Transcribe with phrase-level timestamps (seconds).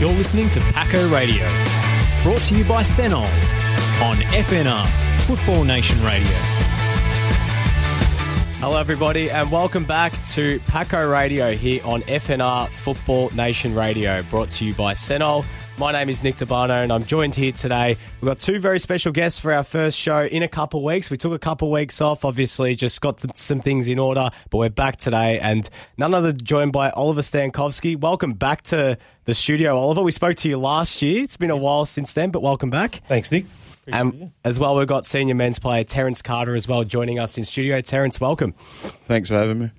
[0.00, 1.46] You're listening to Paco Radio,
[2.22, 3.24] brought to you by Senol
[4.00, 4.86] on FNR,
[5.26, 6.32] Football Nation Radio.
[8.62, 14.50] Hello, everybody, and welcome back to Paco Radio here on FNR Football Nation Radio, brought
[14.52, 15.44] to you by Senol.
[15.80, 17.96] My name is Nick Tabano, and I'm joined here today.
[18.20, 21.08] We've got two very special guests for our first show in a couple of weeks.
[21.08, 24.58] We took a couple of weeks off, obviously, just got some things in order, but
[24.58, 27.98] we're back today, and none other than joined by Oliver Stankovsky.
[27.98, 30.02] Welcome back to the studio, Oliver.
[30.02, 31.24] We spoke to you last year.
[31.24, 33.00] It's been a while since then, but welcome back.
[33.08, 33.46] Thanks, Nick.
[33.86, 37.44] And as well, we've got senior men's player Terence Carter as well joining us in
[37.44, 37.80] studio.
[37.80, 38.52] Terence, welcome.
[39.06, 39.70] Thanks for having me.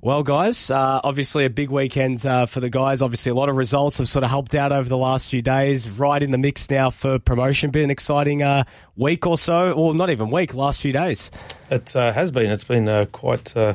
[0.00, 3.00] Well, guys, uh, obviously a big weekend uh, for the guys.
[3.00, 5.88] Obviously, a lot of results have sort of helped out over the last few days.
[5.88, 7.70] Right in the mix now for promotion.
[7.70, 8.64] Been an exciting uh,
[8.96, 11.30] week or so, or not even week, last few days.
[11.70, 12.50] It uh, has been.
[12.50, 13.74] It's been uh, quite uh,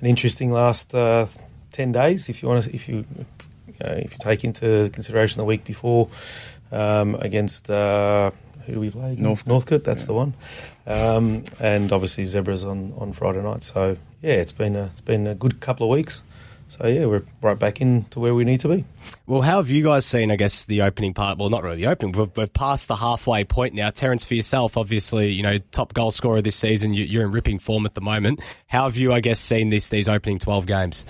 [0.00, 2.28] an interesting last ten days.
[2.28, 3.04] If you want to, if you
[3.80, 6.08] if you take into consideration the week before
[6.72, 7.68] um, against
[8.66, 9.16] who do we play?
[9.16, 10.06] North Northcote, that's yeah.
[10.06, 10.34] the one.
[10.86, 13.62] Um, and obviously Zebras on, on Friday night.
[13.62, 16.22] So yeah, it's been a, it's been a good couple of weeks.
[16.68, 18.84] So yeah, we're right back into where we need to be.
[19.26, 20.32] Well, how have you guys seen?
[20.32, 21.38] I guess the opening part.
[21.38, 22.12] Well, not really the opening.
[22.12, 23.90] We've, we've passed the halfway point now.
[23.90, 26.92] Terence, for yourself, obviously, you know, top goal scorer this season.
[26.92, 28.40] You, are in ripping form at the moment.
[28.66, 31.06] How have you, I guess, seen this these opening twelve games?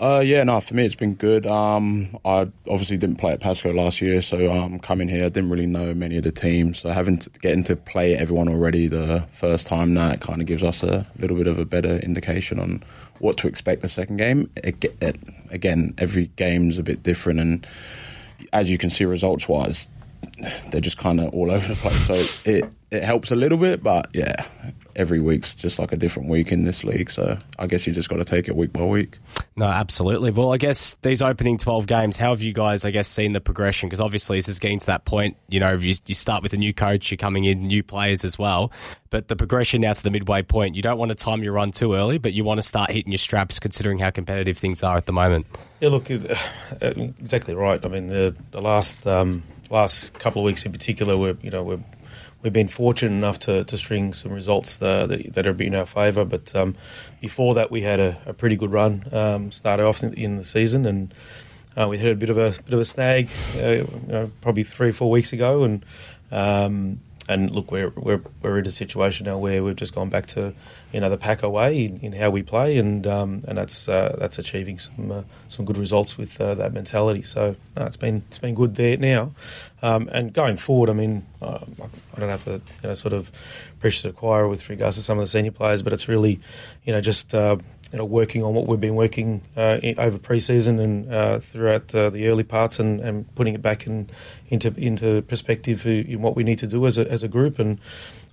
[0.00, 1.44] Uh, yeah, no, for me it's been good.
[1.44, 5.50] Um, I obviously didn't play at Pascoe last year, so um, coming here, I didn't
[5.50, 6.78] really know many of the teams.
[6.78, 10.62] So having to getting to play everyone already the first time, that kind of gives
[10.62, 12.82] us a little bit of a better indication on
[13.18, 14.50] what to expect the second game.
[14.56, 15.16] It, it,
[15.50, 17.66] again, every game's a bit different, and
[18.54, 19.90] as you can see, results wise,
[20.70, 22.06] they're just kind of all over the place.
[22.06, 24.44] So it it helps a little bit, but yeah,
[24.96, 27.10] every week's just like a different week in this league.
[27.10, 29.18] So I guess you just got to take it week by week.
[29.56, 30.30] No, absolutely.
[30.32, 33.40] Well, I guess these opening 12 games, how have you guys, I guess, seen the
[33.40, 33.88] progression?
[33.88, 36.56] Because obviously, this is getting to that point, you know, you, you start with a
[36.56, 38.72] new coach, you're coming in, new players as well.
[39.08, 41.70] But the progression now to the midway point, you don't want to time your run
[41.70, 44.96] too early, but you want to start hitting your straps considering how competitive things are
[44.96, 45.46] at the moment.
[45.80, 46.16] Yeah, look, uh,
[46.80, 47.84] exactly right.
[47.84, 49.06] I mean, the, the last.
[49.06, 51.78] Um, last couple of weeks in particular, we're you know we're
[52.42, 55.86] we've been fortunate enough to, to string some results that, that have been in our
[55.86, 56.24] favour.
[56.24, 56.76] But um,
[57.20, 59.06] before that, we had a, a pretty good run.
[59.12, 61.14] Um, started off in, in, the season, and
[61.76, 64.62] uh, we had a bit of a bit of a snag, uh, you know, probably
[64.62, 65.84] three or four weeks ago, and.
[66.32, 67.00] Um,
[67.30, 70.52] and look, we're, we're we're in a situation now where we've just gone back to
[70.92, 74.16] you know the Paco way in, in how we play, and um, and that's uh,
[74.18, 77.22] that's achieving some uh, some good results with uh, that mentality.
[77.22, 79.32] So it's been it's been good there now,
[79.80, 81.60] um, and going forward, I mean, uh,
[82.16, 83.30] I don't have to you know sort of
[83.80, 86.40] to the choir with regards to some of the senior players, but it's really
[86.84, 87.56] you know just uh,
[87.92, 91.92] you know, working on what we've been working uh, in, over pre-season and uh, throughout
[91.94, 94.08] uh, the early parts, and, and putting it back in,
[94.48, 97.58] into into perspective in what we need to do as a, as a group.
[97.58, 97.78] And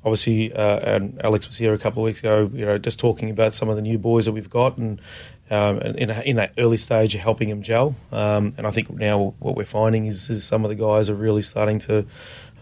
[0.03, 3.29] obviously, uh, and Alex was here a couple of weeks ago, you know, just talking
[3.29, 5.01] about some of the new boys that we've got, and,
[5.49, 7.95] um, and in, in that early stage of helping them gel.
[8.11, 11.15] Um, and I think now what we're finding is, is some of the guys are
[11.15, 12.05] really starting to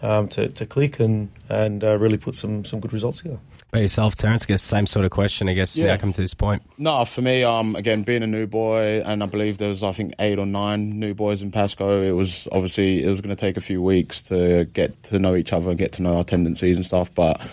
[0.02, 3.40] um, to, to click and and uh, really put some some good results together
[3.70, 4.44] about yourself, Terence?
[4.44, 5.48] I guess same sort of question.
[5.48, 5.88] I guess yeah.
[5.88, 6.62] now comes to this point.
[6.78, 9.92] No, for me, um, again, being a new boy, and I believe there was, I
[9.92, 12.00] think, eight or nine new boys in Pascoe.
[12.02, 15.34] It was obviously it was going to take a few weeks to get to know
[15.34, 17.14] each other, and get to know our tendencies and stuff.
[17.14, 17.46] But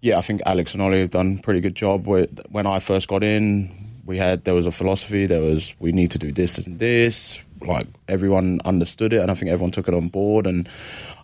[0.00, 2.06] yeah, I think Alex and Ollie have done a pretty good job.
[2.06, 3.70] With when I first got in,
[4.04, 5.26] we had there was a philosophy.
[5.26, 7.38] There was we need to do this and this.
[7.60, 10.68] Like everyone understood it, and I think everyone took it on board and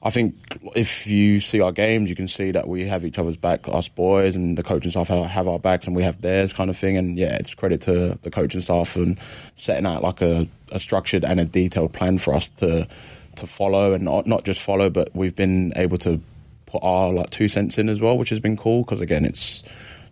[0.04, 3.38] I think if you see our games, you can see that we have each other's
[3.38, 6.68] back, us boys, and the coaching staff have our backs, and we have theirs, kind
[6.68, 6.98] of thing.
[6.98, 9.18] And yeah, it's credit to the coaching staff and
[9.56, 12.86] setting out like a, a structured and a detailed plan for us to
[13.36, 16.20] to follow, and not not just follow, but we've been able to
[16.66, 19.62] put our like two cents in as well, which has been cool because again, it's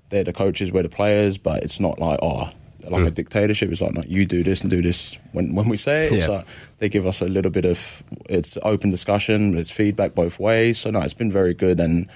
[0.09, 2.51] they're the coaches, we're the players, but it's not like oh
[2.85, 3.07] like mm.
[3.07, 3.71] a dictatorship.
[3.71, 6.21] It's like, no, you do this and do this when when we say it.
[6.21, 6.27] Yeah.
[6.27, 6.47] like
[6.79, 10.79] they give us a little bit of it's open discussion, it's feedback both ways.
[10.79, 12.09] So no, it's been very good and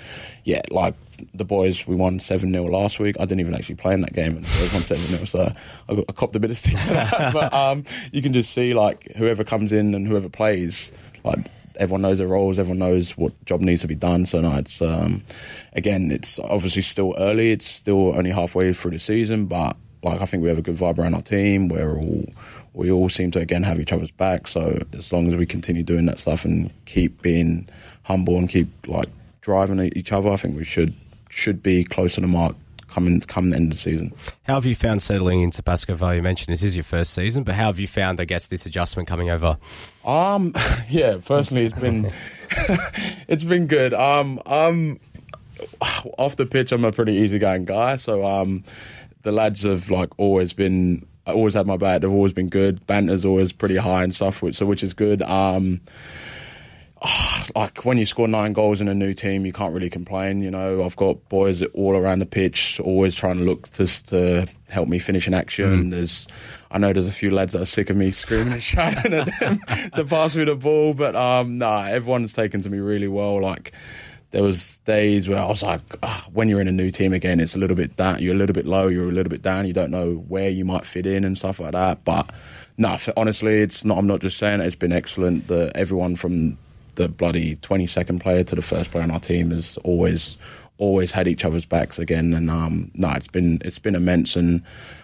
[0.45, 0.95] yeah, like
[1.35, 3.17] the boys, we won seven 0 last week.
[3.19, 5.53] I didn't even actually play in that game, and the boys won seven 0 So
[5.89, 7.33] I, got, I copped a bit of stick for that.
[7.33, 10.93] but um, you can just see like whoever comes in and whoever plays,
[11.25, 11.39] like
[11.77, 14.27] everyone knows their roles, everyone knows what job needs to be done.
[14.27, 15.23] So no, it's um,
[15.73, 17.53] again, it's obviously still early.
[17.53, 20.77] It's still only halfway through the season, but like I think we have a good
[20.77, 21.69] vibe around our team.
[21.69, 22.27] We're all
[22.73, 24.49] we all seem to again have each other's back.
[24.49, 27.69] So as long as we continue doing that stuff and keep being
[28.05, 29.09] humble and keep like
[29.41, 30.95] driving each other, I think we should
[31.29, 32.57] should be close to the mark
[32.89, 34.13] coming come the end of the season.
[34.45, 36.17] How have you found settling into Pascoe Vale?
[36.17, 38.65] You mentioned this is your first season, but how have you found, I guess, this
[38.67, 39.59] adjustment coming over?
[40.05, 40.55] Um,
[40.89, 42.11] yeah, personally, it's been
[43.29, 43.93] it's been good.
[43.93, 45.01] Um, um,
[46.19, 48.65] off the pitch, I'm a pretty easygoing guy, so um,
[49.27, 51.05] the lads have like always been.
[51.27, 52.01] I always had my back.
[52.01, 52.87] They've always been good.
[52.87, 55.21] Banter's always pretty high and stuff, which, so which is good.
[55.23, 55.81] Um,
[57.57, 60.43] like when you score nine goals in a new team, you can't really complain.
[60.43, 64.47] You know, I've got boys all around the pitch, always trying to look to, to
[64.69, 65.87] help me finish an action.
[65.87, 65.91] Mm.
[65.91, 66.29] There's,
[66.71, 69.41] I know there's a few lads that are sick of me screaming and shouting at
[69.41, 69.59] them
[69.97, 73.43] to pass me the ball, but um, nah, everyone's taken to me really well.
[73.43, 73.73] Like
[74.33, 77.41] there was days where I was like, oh, when you're in a new team again,
[77.41, 78.21] it's a little bit down.
[78.21, 78.89] You're a little bit low.
[78.89, 79.67] You're a little bit down.
[79.67, 82.05] You don't know where you might fit in and stuff like that.
[82.05, 82.31] But
[82.77, 83.99] no, honestly, it's not.
[83.99, 84.67] I'm not just saying it.
[84.67, 85.47] It's been excellent.
[85.49, 86.59] That everyone from
[86.97, 90.37] the bloody 22nd player to the first player on our team has always
[90.79, 92.35] always had each other's backs again.
[92.35, 94.37] And um, no, it's been it's been immense.
[94.37, 94.63] And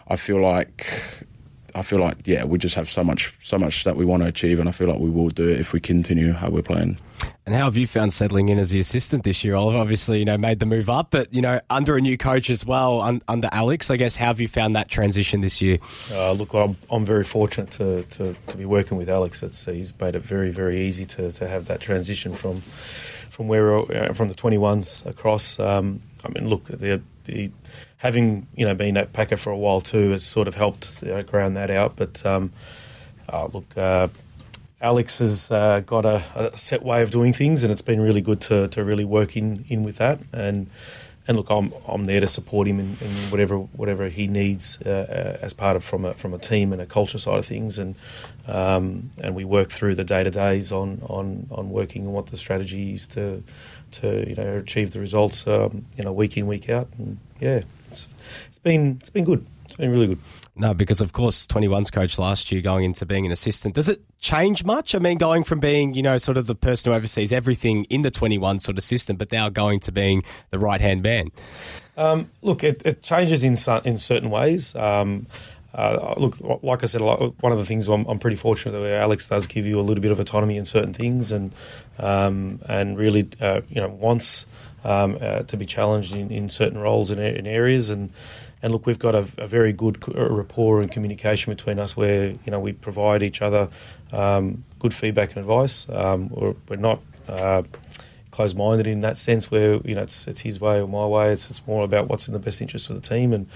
[0.08, 0.86] I feel like
[1.74, 4.28] I feel like yeah, we just have so much so much that we want to
[4.28, 6.98] achieve, and I feel like we will do it if we continue how we're playing.
[7.44, 9.78] And how have you found settling in as the assistant this year, Oliver?
[9.78, 12.64] Obviously, you know, made the move up, but you know, under a new coach as
[12.64, 13.90] well, un- under Alex.
[13.90, 15.78] I guess how have you found that transition this year?
[16.12, 19.42] Uh, look, I'm, I'm very fortunate to, to, to be working with Alex.
[19.42, 23.76] It's, he's made it very very easy to, to have that transition from from where
[23.76, 25.58] uh, from the 21s across.
[25.58, 27.50] Um, I mean, look, the, the
[27.96, 31.08] having you know been at Paco for a while too has sort of helped you
[31.08, 31.96] know, ground that out.
[31.96, 32.52] But um,
[33.28, 34.08] uh, look, uh,
[34.82, 38.20] Alex has uh, got a, a, set way of doing things, and it's been really
[38.20, 40.20] good to, to really work in, in with that.
[40.32, 40.68] And
[41.28, 45.36] and look, I'm I'm there to support him in, in whatever whatever he needs uh,
[45.40, 47.78] uh as part of from a from a team and a culture side of things,
[47.78, 47.94] and
[48.48, 52.26] um, and we work through the day to days on, on on working on what
[52.26, 53.44] the strategy is to
[53.92, 57.62] to you know achieve the results um, you know week in week out, and yeah,
[57.88, 58.08] it's
[58.48, 60.20] it's been it's been good, it's been really good.
[60.54, 63.74] No, because of course, 21's coach last year going into being an assistant.
[63.74, 64.94] Does it change much?
[64.94, 68.02] I mean, going from being, you know, sort of the person who oversees everything in
[68.02, 71.28] the 21 sort of system, but now going to being the right hand man?
[71.96, 74.74] Um, look, it, it, changes in, in certain ways.
[74.74, 75.26] Um,
[75.74, 79.28] uh, look, like I said, one of the things I'm, I'm, pretty fortunate that Alex
[79.28, 81.54] does give you a little bit of autonomy in certain things, and
[81.98, 84.44] um, and really, uh, you know, wants
[84.84, 88.12] um, uh, to be challenged in, in certain roles in, in areas, and
[88.62, 92.50] and look, we've got a, a, very good rapport and communication between us, where you
[92.50, 93.68] know we provide each other
[94.12, 95.86] um, good feedback and advice.
[95.88, 97.62] Um, we're, we're, not uh,
[98.30, 101.32] closed-minded in that sense, where you know it's, it's his way or my way.
[101.32, 103.32] It's it's more about what's in the best interest of the team.
[103.32, 103.48] And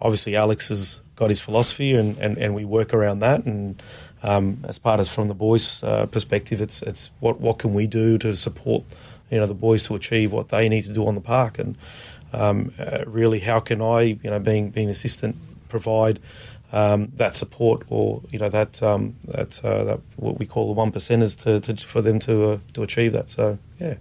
[0.00, 3.44] obviously, Alex has got his philosophy, and, and, and we work around that.
[3.44, 3.82] And
[4.22, 7.86] um, as part as from the boys' uh, perspective, it's it's what what can we
[7.86, 8.84] do to support
[9.30, 11.76] you know the boys to achieve what they need to do on the park and
[12.34, 15.36] um, uh, really how can I, you know, being being assistant,
[15.68, 16.20] provide
[16.74, 20.72] um, that support or you know that um, that, uh, that what we call the
[20.72, 23.30] one percenters to, to, for them to uh, to achieve that.
[23.30, 23.94] So yeah.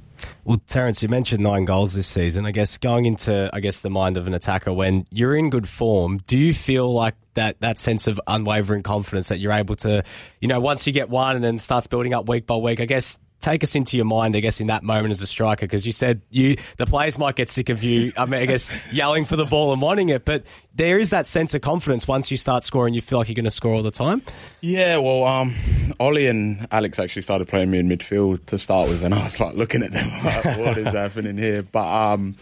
[0.46, 2.46] Well, Terence, you mentioned nine goals this season.
[2.46, 5.68] I guess going into I guess the mind of an attacker when you're in good
[5.68, 10.04] form, do you feel like that that sense of unwavering confidence that you're able to,
[10.40, 12.80] you know, once you get one and then starts building up week by week?
[12.80, 15.66] I guess take us into your mind, I guess, in that moment as a striker,
[15.66, 18.12] because you said you the players might get sick of you.
[18.18, 20.44] I mean, I guess yelling for the ball and wanting it, but
[20.74, 22.94] there is that sense of confidence once you start scoring.
[22.94, 24.22] You feel like you're going to score all the time.
[24.62, 25.54] Yeah, well, um,
[26.00, 29.40] Ollie and Alex actually started playing me in midfield to start with, and I was
[29.40, 31.64] like looking at them, like, what is happening here?
[31.64, 32.36] But um,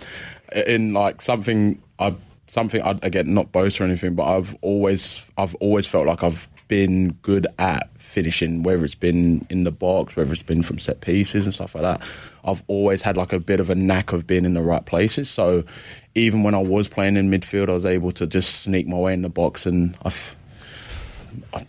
[0.65, 2.15] in like something I
[2.48, 6.48] something I again not boast or anything, but I've always I've always felt like I've
[6.67, 11.01] been good at finishing, whether it's been in the box, whether it's been from set
[11.01, 12.01] pieces and stuff like that.
[12.44, 15.30] I've always had like a bit of a knack of being in the right places.
[15.30, 15.63] So
[16.15, 19.13] even when I was playing in midfield, I was able to just sneak my way
[19.13, 20.36] in the box, and I've.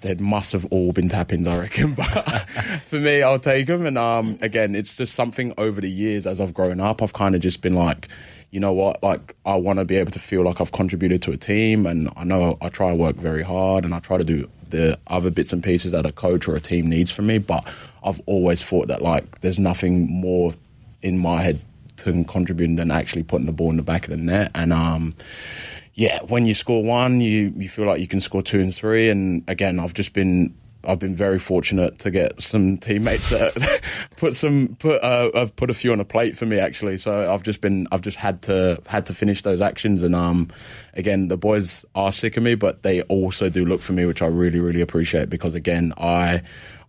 [0.00, 1.94] There must have all been tap-ins, I reckon.
[1.96, 2.48] But
[2.86, 3.86] for me, I'll take them.
[3.86, 7.00] And um, again, it's just something over the years as I've grown up.
[7.00, 8.08] I've kind of just been like,
[8.50, 11.30] you know what, like I want to be able to feel like I've contributed to
[11.30, 14.24] a team, and I know I try to work very hard, and I try to
[14.24, 17.38] do the other bits and pieces that a coach or a team needs from me.
[17.38, 17.66] But
[18.02, 20.52] I've always thought that like there's nothing more
[21.02, 21.60] in my head
[21.98, 24.50] to contribute than actually putting the ball in the back of the net.
[24.54, 25.14] And um,
[25.94, 29.08] yeah, when you score one, you you feel like you can score two and three.
[29.08, 33.82] And again, I've just been I've been very fortunate to get some teammates that
[34.16, 36.98] put some put uh, have put a few on a plate for me actually.
[36.98, 40.48] So I've just been I've just had to had to finish those actions and um
[40.94, 44.22] again the boys are sick of me, but they also do look for me, which
[44.22, 46.42] I really really appreciate because again I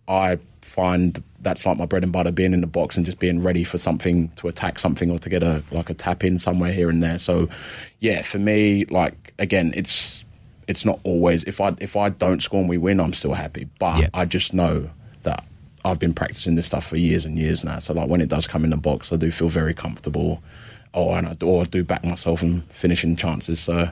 [0.08, 0.38] I
[0.74, 3.62] find that's like my bread and butter, being in the box and just being ready
[3.62, 6.90] for something to attack something or to get a like a tap in somewhere here
[6.90, 7.18] and there.
[7.18, 7.48] So,
[8.00, 10.24] yeah, for me, like again, it's
[10.68, 13.68] it's not always if I if I don't score and we win, I'm still happy.
[13.78, 14.08] But Yeah.
[14.14, 14.90] I just know
[15.22, 15.44] that
[15.84, 17.78] I've been practicing this stuff for years and years now.
[17.78, 20.42] So like when it does come in the box, I do feel very comfortable.
[20.92, 23.58] Or and I, or I do back myself and finishing chances.
[23.60, 23.90] So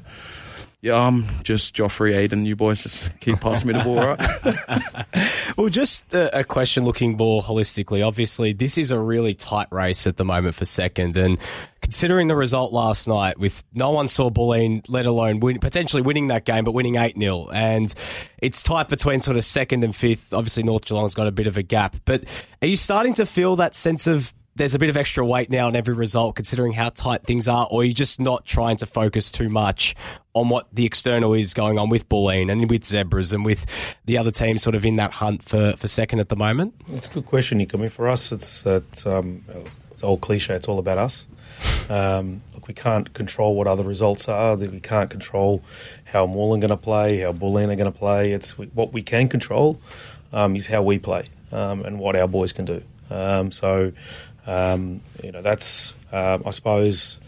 [0.83, 2.45] yeah, I'm just Joffrey, Aiden.
[2.45, 5.07] You boys just keep passing me the ball, right?
[5.57, 8.05] Well, just a, question looking more holistically.
[8.05, 11.17] Obviously, this is a really tight race at the moment for second.
[11.17, 11.39] And
[11.83, 16.29] considering the result last night, with no one saw Bulleen, let alone win, potentially winning
[16.29, 17.49] that game, but winning 8 0.
[17.53, 17.93] And
[18.39, 20.33] it's tight between sort of second and fifth.
[20.33, 21.97] Obviously, North Geelong's got a bit of a gap.
[22.07, 22.25] But
[22.63, 25.69] are you starting to feel that sense of there's a bit of extra weight now
[25.69, 29.31] in every result, considering how tight things are, or you're just not trying to focus
[29.31, 29.95] too much
[30.35, 33.67] on what the external is going on with Bulleen and with Zebras and with
[34.05, 36.75] the other teams sort of in that hunt for, for second at the moment?
[36.89, 37.75] It's a good question, Nick.
[37.75, 39.45] I mean, for us, it's it's, um,
[39.91, 40.55] it's old cliche.
[40.55, 41.27] It's all about us.
[41.89, 44.57] Um, look, we can't control what other results are.
[44.57, 45.63] We can't control
[46.05, 48.33] how Moreland going to play, how Bulleen are going to play.
[48.33, 49.81] It's what we can control
[50.33, 52.83] um, is how we play um, and what our boys can do.
[53.11, 53.93] Um, so,
[54.47, 57.21] um, you know, that's um, I suppose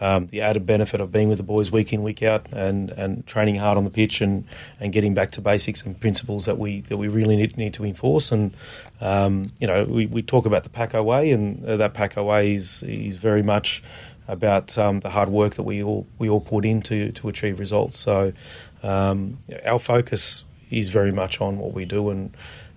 [0.00, 3.26] um, the added benefit of being with the boys week in week out and, and
[3.26, 4.44] training hard on the pitch and,
[4.78, 7.84] and getting back to basics and principles that we that we really need, need to
[7.84, 8.30] enforce.
[8.30, 8.54] And
[9.00, 12.54] um, you know we, we talk about the Paco way and uh, that Paco way
[12.54, 13.82] is is very much
[14.28, 17.58] about um, the hard work that we all we all put in to, to achieve
[17.58, 17.98] results.
[17.98, 18.32] So
[18.82, 22.36] um, our focus is very much on what we do and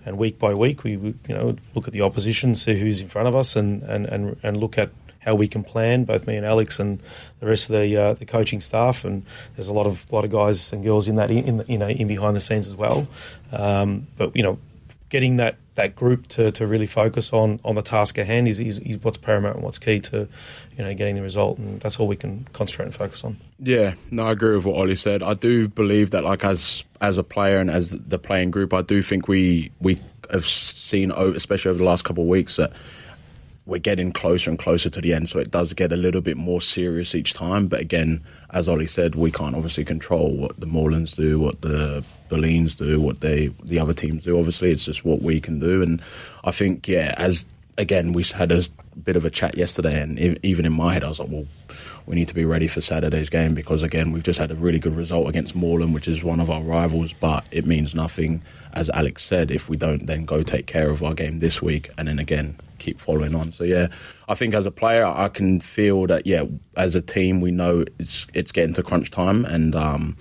[0.09, 3.27] and week by week we, you know look at the opposition see who's in front
[3.27, 4.89] of us and and, and, and look at
[5.19, 7.01] how we can plan, both me and Alex and
[7.39, 9.25] the rest of the uh, the coaching staff, and
[9.55, 11.89] there's a lot of lot of guys and girls in that in the, you know
[11.89, 13.07] in behind the scenes as well.
[13.51, 14.57] Um, but you know,
[15.09, 18.59] getting that, that group to, to really focus on, on the task at hand is,
[18.59, 20.27] is, is what's paramount and what's key to
[20.77, 23.37] you know getting the result, and that's all we can concentrate and focus on.
[23.59, 25.23] Yeah, no, I agree with what Ollie said.
[25.23, 28.81] I do believe that, like as as a player and as the playing group, I
[28.81, 29.97] do think we we
[30.31, 32.73] have seen, especially over the last couple of weeks, that
[33.69, 35.29] we're getting closer and closer to the end.
[35.29, 37.67] So it does get a little bit more serious each time.
[37.67, 42.03] But again, as Ollie said, we can't obviously control what the Morelands do, what the
[42.29, 44.37] Bulleens do, what they the other teams do.
[44.37, 45.81] Obviously, it's just what we can do.
[45.81, 46.01] And
[46.43, 47.45] I think, yeah, as
[47.77, 48.63] again, we had a
[49.03, 51.45] bit of a chat yesterday, and even in my head, I was like, well,
[52.05, 54.79] we need to be ready for Saturday's game because again, we've just had a really
[54.79, 58.41] good result against Moreland, which is one of our rivals, but it means nothing,
[58.73, 61.91] as Alex said, if we don't then go take care of our game this week
[61.97, 63.51] and then again keep following on.
[63.51, 63.87] So yeah,
[64.27, 66.43] I think as a player, I can feel that yeah,
[66.75, 70.17] as a team, we know it's it's getting to crunch time, and um,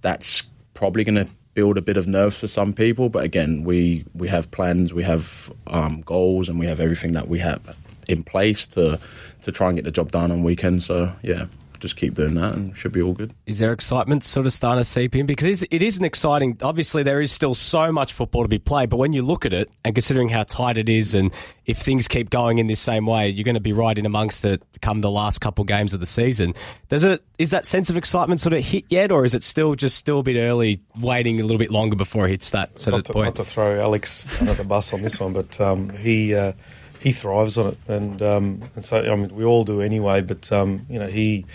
[0.00, 0.42] that's
[0.74, 3.08] probably going to build a bit of nerves for some people.
[3.08, 7.28] But again, we we have plans, we have um, goals, and we have everything that
[7.28, 7.76] we have
[8.08, 8.98] in place to
[9.42, 10.86] to try and get the job done on weekends.
[10.86, 11.46] So yeah,
[11.78, 13.34] just keep doing that, and should be all good.
[13.46, 15.26] Is there excitement sort of starting to seep in?
[15.26, 16.58] Because it is, it is an exciting.
[16.62, 19.52] Obviously, there is still so much football to be played, but when you look at
[19.52, 21.32] it and considering how tight it is, and
[21.66, 24.44] if things keep going in this same way, you're going to be right in amongst
[24.44, 26.54] it come the last couple games of the season.
[26.88, 29.74] Does it is that sense of excitement sort of hit yet, or is it still
[29.74, 32.92] just still a bit early, waiting a little bit longer before it hits that sort
[32.92, 33.26] not of to, point?
[33.26, 36.52] not to throw Alex under the bus on this one, but um, he uh,
[37.00, 40.20] he thrives on it, and um, and so I mean we all do anyway.
[40.20, 41.46] But um, you know he.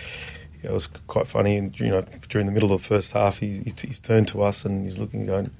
[0.62, 3.63] It was quite funny, and you know, during the middle of the first half, he,
[3.65, 5.51] he's, turned to us and he's looking, going,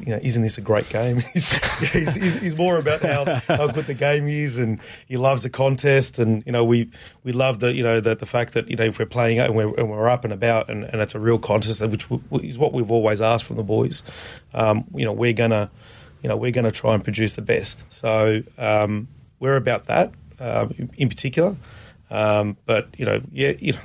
[0.00, 1.18] you know, isn't this a great game?
[1.32, 1.52] he's,
[1.92, 6.18] he's, he's, more about how, how good the game is, and he loves the contest,
[6.18, 6.90] and you know, we
[7.24, 9.54] we love the you know the, the fact that you know if we're playing and
[9.54, 12.06] we're, and we're up and about, and, and it's a real contest, which
[12.42, 14.02] is what we've always asked from the boys.
[14.54, 15.70] Um, you know, we're gonna,
[16.22, 17.84] you know, we're gonna try and produce the best.
[17.90, 21.56] So um, we're about that um, in, particular.
[22.10, 23.80] Um, but you know, yeah, you know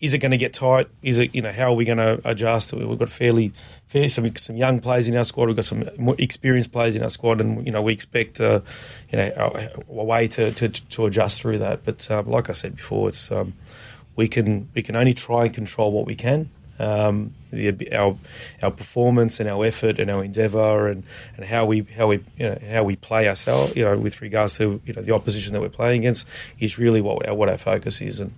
[0.00, 0.88] is it going to get tight?
[1.02, 2.72] Is it you know how are we going to adjust?
[2.72, 3.52] We've got fairly,
[3.88, 5.46] fairly some some young players in our squad.
[5.46, 8.60] We've got some more experienced players in our squad, and you know we expect uh,
[9.10, 11.84] you know a, a way to, to to adjust through that.
[11.84, 13.54] But um, like I said before, it's um,
[14.16, 16.50] we can we can only try and control what we can.
[16.78, 18.16] Um, the, our
[18.62, 21.04] our performance and our effort and our endeavour and,
[21.36, 24.58] and how we how we you know, how we play ourselves you know with regards
[24.58, 26.26] to you know the opposition that we're playing against
[26.60, 28.34] is really what our, what our focus is and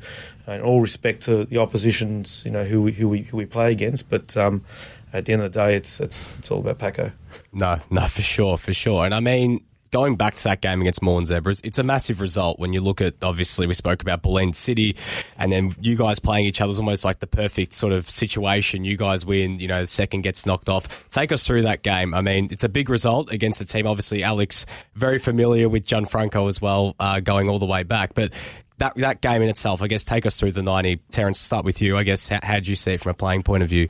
[0.46, 3.72] in all respect to the oppositions you know who we who we who we play
[3.72, 4.64] against but um,
[5.12, 7.12] at the end of the day it's it's it's all about Paco.
[7.52, 9.04] No, no, for sure, for sure.
[9.04, 12.58] And I mean, going back to that game against Moreland Zebras, it's a massive result
[12.58, 14.96] when you look at, obviously, we spoke about Bulleen City,
[15.36, 18.84] and then you guys playing each other is almost like the perfect sort of situation.
[18.84, 21.08] You guys win, you know, the second gets knocked off.
[21.10, 22.14] Take us through that game.
[22.14, 23.86] I mean, it's a big result against the team.
[23.86, 28.14] Obviously, Alex, very familiar with Gianfranco as well, uh, going all the way back.
[28.14, 28.32] But
[28.78, 30.96] that, that game in itself, I guess, take us through the 90.
[31.10, 31.96] Terence, start with you.
[31.96, 33.88] I guess, how, how you see it from a playing point of view?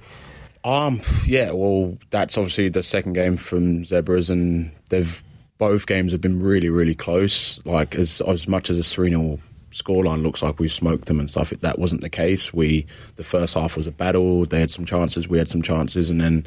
[0.64, 5.22] Um, yeah, well, that's obviously the second game from Zebras, and they've
[5.58, 7.64] both games have been really, really close.
[7.66, 9.38] Like as as much as a 0
[9.70, 11.50] scoreline looks like we smoked them and stuff.
[11.50, 12.52] That wasn't the case.
[12.52, 12.86] We
[13.16, 14.44] the first half was a battle.
[14.44, 15.28] They had some chances.
[15.28, 16.46] We had some chances, and then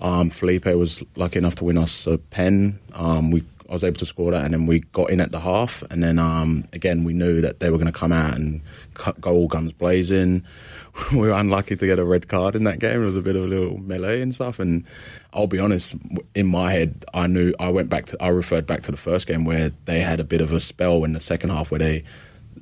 [0.00, 2.78] um, Felipe was lucky enough to win us a pen.
[2.94, 5.40] Um, we I was able to score that, and then we got in at the
[5.40, 8.60] half, and then um, again we knew that they were going to come out and
[8.94, 10.44] cut, go all guns blazing.
[11.12, 13.02] we were unlucky to get a red card in that game.
[13.02, 14.58] It was a bit of a little melee and stuff.
[14.58, 14.84] And
[15.32, 15.96] I'll be honest,
[16.34, 19.26] in my head, I knew I went back to I referred back to the first
[19.26, 22.04] game where they had a bit of a spell in the second half where they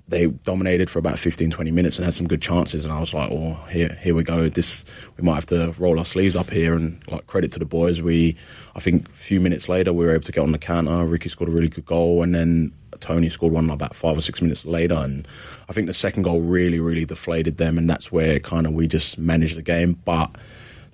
[0.08, 2.84] they dominated for about 15, 20 minutes and had some good chances.
[2.84, 4.48] And I was like, oh, here, here we go.
[4.48, 4.84] This,
[5.16, 6.74] we might have to roll our sleeves up here.
[6.74, 8.36] And like credit to the boys, we,
[8.74, 11.04] I think a few minutes later, we were able to get on the counter.
[11.04, 12.22] Ricky scored a really good goal.
[12.22, 14.94] And then Tony scored one about five or six minutes later.
[14.94, 15.26] And
[15.68, 17.76] I think the second goal really, really deflated them.
[17.76, 19.98] And that's where kind of we just managed the game.
[20.04, 20.30] But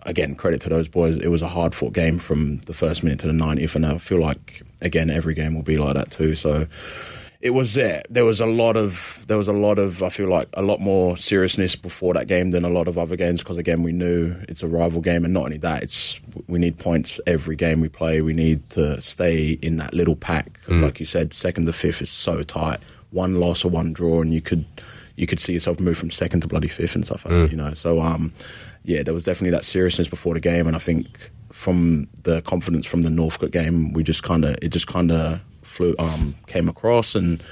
[0.02, 1.16] again, credit to those boys.
[1.18, 3.76] It was a hard fought game from the first minute to the 90th.
[3.76, 6.34] And I feel like, again, every game will be like that too.
[6.34, 6.66] So,
[7.40, 8.02] it was there.
[8.10, 10.80] There was a lot of there was a lot of I feel like a lot
[10.80, 14.34] more seriousness before that game than a lot of other games because again we knew
[14.48, 16.18] it's a rival game and not only that it's
[16.48, 18.20] we need points every game we play.
[18.22, 20.60] We need to stay in that little pack.
[20.66, 20.82] Mm.
[20.82, 22.80] Like you said, second to fifth is so tight.
[23.10, 24.66] One loss or one draw and you could
[25.14, 27.42] you could see yourself move from second to bloody fifth and stuff like mm.
[27.42, 27.50] that.
[27.52, 28.32] You know, so um,
[28.82, 32.84] yeah, there was definitely that seriousness before the game and I think from the confidence
[32.84, 35.40] from the Northcote game, we just kind of it just kind of
[35.78, 37.42] flew um, came across, and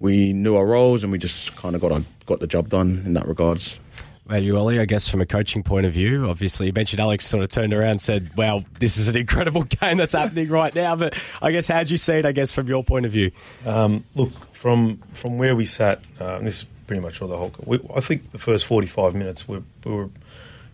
[0.00, 3.02] we knew our roles, and we just kind of got our, got the job done
[3.04, 3.78] in that regards.
[4.26, 7.26] Well, you, Ollie, I guess from a coaching point of view, obviously you mentioned Alex
[7.26, 10.74] sort of turned around and said, "Wow, this is an incredible game that's happening right
[10.74, 12.26] now." But I guess how would you see it?
[12.26, 13.30] I guess from your point of view.
[13.64, 17.52] Um, look from from where we sat, uh, this is pretty much all the whole.
[17.64, 20.10] We, I think the first forty five minutes we, we were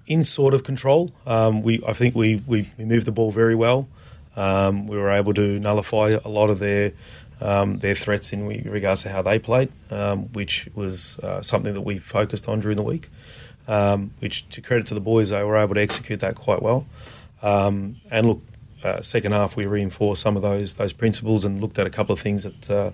[0.07, 1.11] in sort of control.
[1.27, 3.89] Um, we I think we, we, we moved the ball very well.
[4.37, 6.93] Um, we were able to nullify a lot of their
[7.41, 11.83] um, their threats in regards to how they played, um, which was uh, something that
[11.83, 13.11] we focused on during the week.
[13.67, 16.87] Um, which, to credit to the boys, they were able to execute that quite well.
[17.43, 18.43] Um, and look,
[18.83, 22.13] uh, second half we reinforced some of those those principles and looked at a couple
[22.13, 22.91] of things that uh,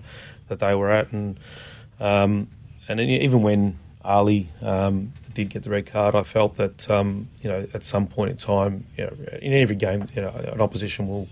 [0.47, 1.37] that they were at, and
[1.99, 2.47] um,
[2.87, 7.49] and even when Ali um, did get the red card, I felt that um, you
[7.49, 11.07] know at some point in time, you know, in every game, you know, an opposition
[11.07, 11.27] will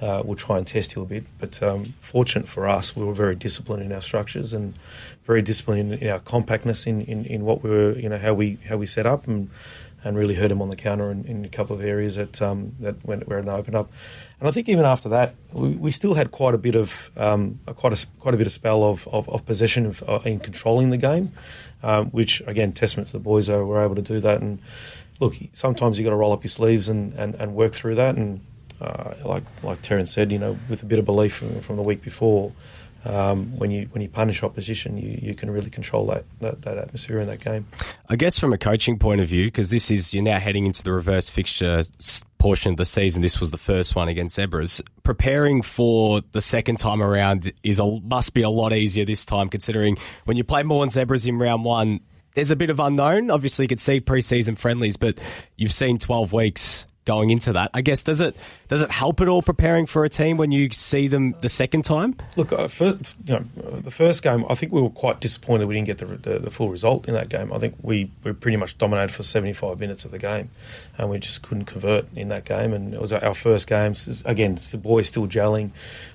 [0.00, 1.24] uh, will try and test you a bit.
[1.38, 4.74] But um, fortunate for us, we were very disciplined in our structures and
[5.24, 8.34] very disciplined in, in our compactness in, in, in, what we were, you know, how
[8.34, 9.48] we how we set up and
[10.04, 12.74] and really hurt him on the counter in, in a couple of areas that um,
[12.80, 13.90] that went where it opened up.
[14.38, 17.58] And I think even after that, we, we still had quite a bit of um,
[17.66, 20.90] quite a quite a bit of spell of, of, of possession of, uh, in controlling
[20.90, 21.32] the game
[21.82, 24.40] um, which again, testament to the boys were able to do that.
[24.40, 24.58] And
[25.20, 28.16] look, sometimes you got to roll up your sleeves and, and, and work through that.
[28.16, 28.40] And
[28.80, 31.82] uh, like like Terence said, you know, with a bit of belief from, from the
[31.82, 32.52] week before,
[33.04, 36.76] um, when you when you punish opposition, you, you can really control that, that, that
[36.76, 37.66] atmosphere in that game.
[38.08, 40.82] I guess from a coaching point of view, because this is you're now heading into
[40.82, 41.84] the reverse fixture
[42.38, 43.22] portion of the season.
[43.22, 44.80] This was the first one against Zebras.
[45.02, 49.48] Preparing for the second time around is a, must be a lot easier this time,
[49.48, 52.00] considering when you play Moreland Zebras in round one.
[52.34, 53.30] There's a bit of unknown.
[53.30, 55.18] Obviously, you could see preseason friendlies, but
[55.56, 57.70] you've seen 12 weeks going into that.
[57.72, 58.36] I guess does it
[58.68, 61.84] does it help at all preparing for a team when you see them the second
[61.84, 62.16] time?
[62.36, 65.74] Look, uh, first, you know, the first game, I think we were quite disappointed we
[65.74, 67.52] didn't get the, the, the, full result in that game.
[67.52, 70.50] I think we, we pretty much dominated for 75 minutes of the game,
[70.98, 72.72] and we just couldn't convert in that game.
[72.72, 73.94] And it was our first game.
[74.24, 75.70] Again, the boys still gelling.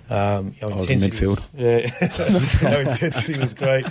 [0.10, 1.39] Um, our intensity midfield.
[1.54, 3.86] Was, yeah, our intensity was great.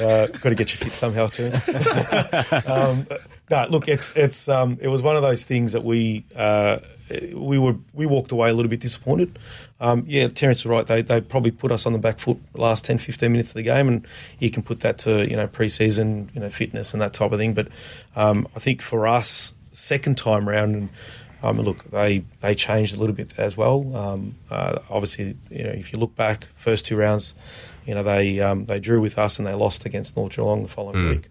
[0.00, 1.50] Uh, got to get your feet somehow, too.
[2.70, 3.06] um,
[3.50, 6.78] no, look, it's it's um, it was one of those things that we uh,
[7.34, 9.38] we were we walked away a little bit disappointed.
[9.80, 10.86] Um, yeah, Terence is right.
[10.86, 13.62] They they probably put us on the back foot last 10, 15 minutes of the
[13.62, 14.06] game, and
[14.38, 17.38] you can put that to you know preseason, you know fitness and that type of
[17.38, 17.52] thing.
[17.52, 17.68] But
[18.16, 20.88] um, I think for us, second time round, and
[21.42, 23.94] um, look, they they changed a little bit as well.
[23.94, 27.34] Um, uh, obviously, you know if you look back, first two rounds,
[27.84, 30.68] you know they um, they drew with us and they lost against North Geelong the
[30.68, 31.10] following mm.
[31.10, 31.28] week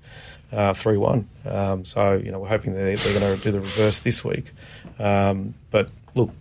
[0.74, 1.30] three uh, one.
[1.46, 4.52] Um, so you know we're hoping they're, they're going to do the reverse this week.
[5.00, 6.32] Um, but look,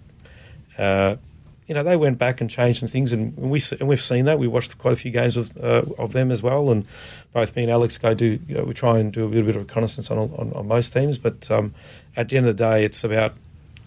[0.78, 1.16] uh,
[1.66, 4.38] you know, they went back and changed some things, and we and we've seen that.
[4.38, 6.84] We watched quite a few games of uh, of them as well, and
[7.32, 8.38] both me and Alex go do.
[8.46, 10.92] You know, we try and do a little bit of reconnaissance on on, on most
[10.92, 11.72] teams, but um,
[12.16, 13.32] at the end of the day, it's about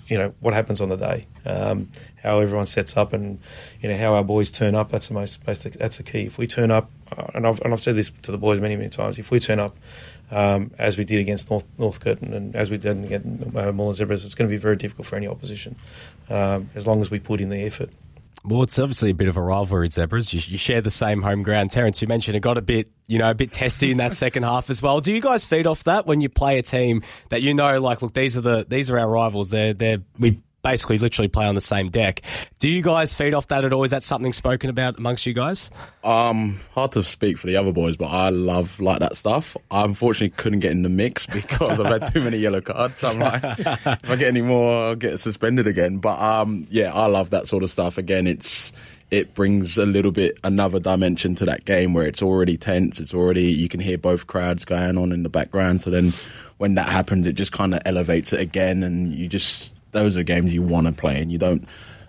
[0.08, 1.90] you know what happens on the day, um,
[2.24, 3.40] how everyone sets up, and
[3.82, 4.90] you know how our boys turn up.
[4.90, 5.74] That's the most basic.
[5.74, 6.24] That's the key.
[6.26, 8.76] If we turn up, uh, and I've and I've said this to the boys many
[8.78, 9.20] many times.
[9.20, 9.76] If we turn up
[10.32, 13.98] um, as we did against North Northcote and, and as we did against uh, Moreland
[13.98, 15.76] Zebras, it's going to be very difficult for any opposition
[16.30, 17.90] um, as long as we put in the effort.
[18.48, 20.32] Well, it's obviously a bit of a rivalry, Zebras.
[20.32, 21.72] You, you, share the same home ground.
[21.72, 24.44] Terence, you mentioned it got a bit, you know, a bit testy in that second
[24.44, 25.02] half as well.
[25.02, 28.04] Do you guys feed off that when you play a team that you know, like,
[28.04, 29.50] look, these are the these are our rivals.
[29.50, 32.24] They're they're we basically literally play on the same deck.
[32.58, 33.84] Do you guys feed off that at all?
[33.84, 35.70] Is that something spoken about amongst you guys?
[36.04, 39.56] Um, hard to speak for the other boys, but I love like that stuff.
[39.70, 42.98] I unfortunately couldn't get in the mix because I've had too many yellow cards.
[42.98, 46.00] So I'm like, if I get any more, I'll get suspended again.
[46.00, 48.00] But um, yeah, I love that sort of stuff.
[48.00, 48.74] Again, it's
[49.12, 53.00] it brings a little bit another dimension to that game where it's already tense.
[53.00, 55.82] It's already you can hear both crowds going on in the background.
[55.82, 56.12] So then
[56.58, 60.24] when that happens, it just kind of elevates it again, and you just those are
[60.24, 61.68] games you want to play, and you don't.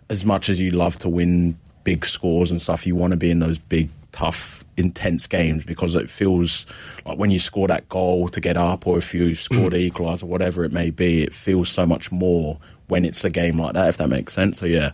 [0.09, 3.31] As much as you love to win big scores and stuff, you want to be
[3.31, 6.67] in those big, tough, intense games because it feels
[7.07, 9.91] like when you score that goal to get up, or if you score the mm.
[9.91, 13.73] equaliser, whatever it may be, it feels so much more when it's a game like
[13.75, 13.89] that.
[13.89, 14.59] If that makes sense.
[14.59, 14.91] So yeah,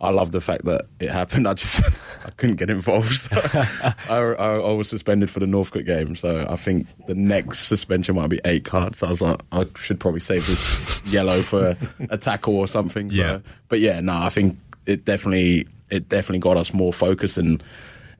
[0.00, 1.46] I love the fact that it happened.
[1.48, 1.82] I just
[2.26, 3.28] I couldn't get involved.
[3.32, 8.16] I, I, I, was suspended for the Northcote game, so I think the next suspension
[8.16, 8.98] might be eight cards.
[8.98, 11.76] So I was like, I should probably save this yellow for
[12.10, 13.10] a tackle or something.
[13.10, 13.38] So, yeah.
[13.68, 17.62] But yeah, no, I think it definitely it definitely got us more focused and.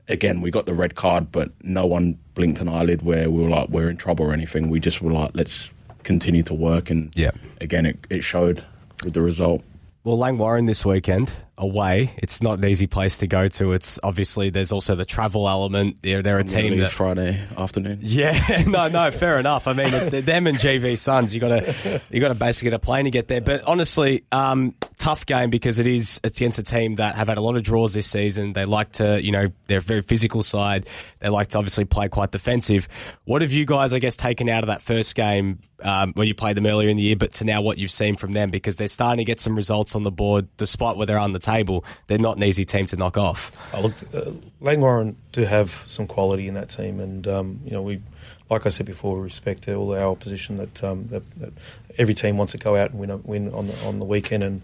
[0.07, 3.49] Again, we got the red card, but no one blinked an eyelid where we were
[3.49, 4.69] like we're in trouble or anything.
[4.69, 5.71] We just were like, let's
[6.03, 7.31] continue to work, and yeah.
[7.59, 8.63] again, it, it showed
[9.03, 9.63] with the result.
[10.03, 12.13] Well, Langwarrin this weekend away.
[12.17, 13.73] It's not an easy place to go to.
[13.73, 16.01] It's obviously there's also the travel element.
[16.01, 17.99] They're, they're a I'm team that Friday afternoon.
[18.01, 19.67] Yeah, no, no, fair enough.
[19.67, 22.79] I mean, them and GV Suns, you got to you got to basically get a
[22.79, 23.41] plane to get there.
[23.41, 27.37] But honestly, um, tough game because it is it's against a team that have had
[27.37, 28.53] a lot of draws this season.
[28.53, 30.87] They like to, you know, they're a very physical side.
[31.19, 32.87] They like to obviously play quite defensive.
[33.23, 36.35] What have you guys, I guess, taken out of that first game um, when you
[36.35, 38.77] played them earlier in the year, but to now what you've seen from them because
[38.77, 41.85] they're starting to get some results on the board despite where they're on the table.
[42.07, 43.51] They're not an easy team to knock off.
[43.73, 48.01] Oh, look, uh, do have some quality in that team, and um, you know we,
[48.49, 50.57] like I said before, we respect all our opposition.
[50.57, 51.53] That, um, that, that,
[51.97, 54.63] every team wants to go out and win win on the on the weekend, and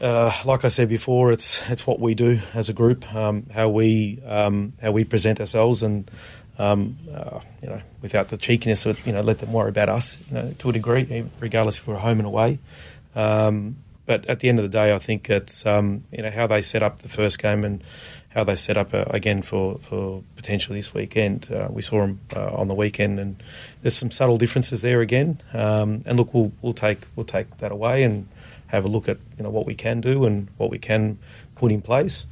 [0.00, 3.68] uh, like I said before, it's it's what we do as a group, um, how
[3.68, 6.10] we um, how we present ourselves, and
[6.58, 10.18] um, uh, you know, without the cheekiness of you know, let them worry about us,
[10.28, 12.58] you know, to a degree, regardless if we're home and away.
[13.14, 16.46] Um, but at the end of the day, I think it's um, you know how
[16.46, 17.82] they set up the first game and
[18.30, 21.50] how they set up uh, again for, for potentially this weekend.
[21.52, 23.42] Uh, we saw them uh, on the weekend, and
[23.82, 25.40] there's some subtle differences there again.
[25.52, 28.28] Um, and look, we'll we'll take we'll take that away and
[28.68, 31.18] have a look at you know what we can do and what we can
[31.54, 32.26] put in place.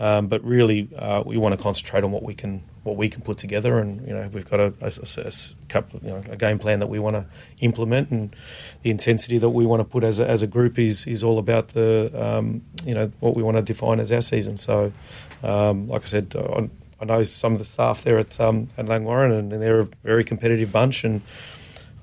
[0.00, 3.22] Um, but really, uh, we want to concentrate on what we can what we can
[3.22, 5.32] put together, and you know we've got a, a, a,
[5.68, 7.24] couple, you know, a game plan that we want to
[7.60, 8.36] implement, and
[8.82, 11.38] the intensity that we want to put as a, as a group is is all
[11.38, 14.56] about the um, you know what we want to define as our season.
[14.56, 14.92] So,
[15.42, 16.68] um, like I said, I,
[17.00, 19.88] I, know some of the staff there at um, at Langwarrin, and, and, they're a
[20.04, 21.22] very competitive bunch, and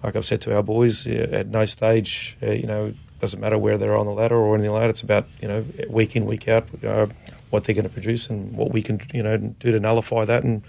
[0.04, 3.78] like I've said to our boys, at no stage, uh, you know, doesn't matter where
[3.78, 4.90] they're on the ladder or anything like that.
[4.90, 7.06] It's about you know week in week out uh,
[7.52, 10.44] what they're going to produce and what we can you know do to nullify that
[10.44, 10.64] and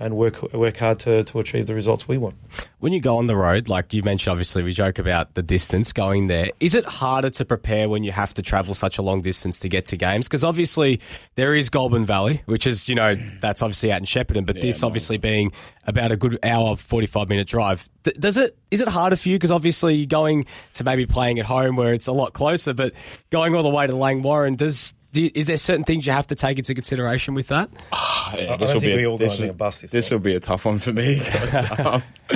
[0.00, 2.34] and work work hard to, to achieve the results we want.
[2.78, 5.92] When you go on the road, like you mentioned, obviously we joke about the distance
[5.92, 6.48] going there.
[6.58, 9.68] Is it harder to prepare when you have to travel such a long distance to
[9.68, 10.26] get to games?
[10.26, 11.00] Because obviously
[11.34, 14.62] there is Goulburn Valley, which is you know that's obviously out in Shepparton, but yeah,
[14.62, 15.52] this obviously being
[15.86, 17.86] about a good hour, forty five minute drive.
[18.02, 19.34] Does it is it harder for you?
[19.34, 22.94] Because obviously you're going to maybe playing at home where it's a lot closer, but
[23.28, 26.34] going all the way to Langwarrin does you, is there certain things you have to
[26.34, 27.68] take into consideration with that?
[27.92, 30.92] Oh, yeah, this will be a, this, this, this will be a tough one for
[30.92, 31.20] me.
[31.78, 32.02] um,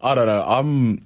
[0.00, 0.44] I don't know.
[0.46, 1.04] I'm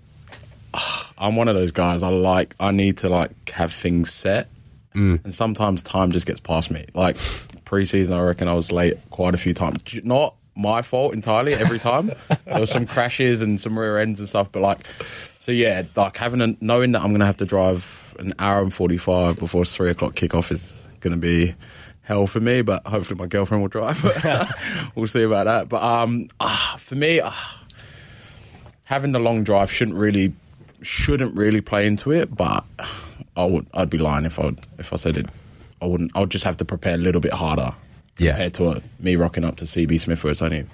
[1.19, 2.03] I'm one of those guys.
[2.03, 2.55] I like.
[2.61, 4.49] I need to like have things set,
[4.95, 5.25] mm.
[5.25, 6.87] and sometimes time just gets past me.
[6.95, 7.17] Like
[7.65, 9.79] preseason, I reckon I was late quite a few times.
[10.03, 12.13] Not my fault entirely every time.
[12.45, 14.87] there was some crashes and some rear ends and stuff, but like,
[15.39, 18.73] so yeah, like having a, knowing that I'm gonna have to drive an hour and
[18.73, 21.55] forty five before three o'clock kickoff is going to be
[22.03, 24.03] hell for me, but hopefully my girlfriend will drive.
[24.97, 25.69] we'll see about that.
[25.69, 27.65] But um, ah, for me, ah,
[28.85, 30.35] having the long drive shouldn't really
[30.83, 32.35] shouldn't really play into it.
[32.35, 32.65] But
[33.37, 35.27] I would I'd be lying if I if I said it
[35.81, 36.11] I wouldn't.
[36.17, 37.75] I would just have to prepare a little bit harder
[38.19, 38.33] Yeah.
[38.33, 40.67] compared to uh, me rocking up to CB Smith, where it's only.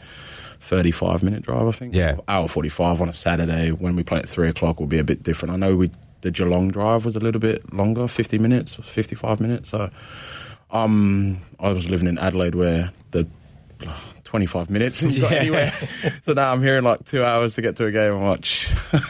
[0.63, 1.95] 35 minute drive, I think.
[1.95, 2.19] Yeah.
[2.29, 5.23] Hour 45 on a Saturday when we play at 3 o'clock will be a bit
[5.23, 5.55] different.
[5.55, 5.91] I know we
[6.23, 9.71] the Geelong drive was a little bit longer, 50 minutes, 55 minutes.
[9.71, 9.91] So
[10.71, 13.27] um, I was living in Adelaide where the
[14.25, 15.39] 25 minutes and you got Yeah.
[15.39, 15.73] anywhere.
[16.23, 18.21] so now I'm here in like two hours to get to a game.
[18.23, 18.73] Like, "Shh."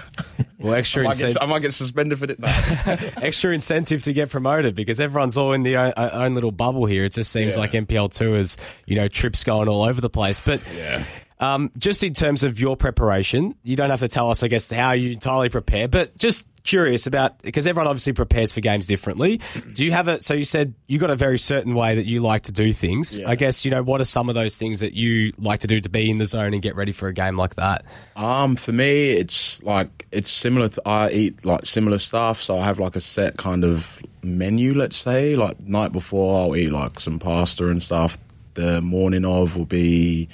[0.59, 2.39] Well, I extra might, get, incentive, I might get suspended for it.
[2.39, 2.47] No.
[3.23, 7.07] extra incentive to get promoted because everyone's all in their own, own little bubble here.
[7.07, 7.61] It just seems Yeah.
[7.61, 10.39] like NPL two is you know trips going all over the place.
[10.39, 11.03] But yeah.
[11.39, 14.71] Um, just in terms of your preparation, you don't have to tell us, I guess,
[14.71, 19.41] how you entirely prepare, but just curious about because everyone obviously prepares for games differently.
[19.75, 20.21] Do you have a?
[20.21, 23.19] So you said you got a very certain way that you like to do things.
[23.19, 23.29] Yeah.
[23.29, 25.81] I guess you know what are some of those things that you like to do
[25.81, 27.85] to be in the zone and get ready for a game like that.
[28.17, 32.65] Um, for me, it's like it's similar to I eat like similar stuff, so I
[32.65, 34.75] have like a set kind of menu.
[34.75, 38.19] Let's say, like night before, I'll eat like some pasta and stuff.
[38.55, 40.29] The morning of will be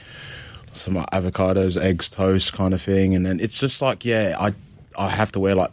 [0.72, 4.52] some like avocados, eggs, toast, kind of thing, and then it's just like yeah, I.
[4.98, 5.72] I have to wear like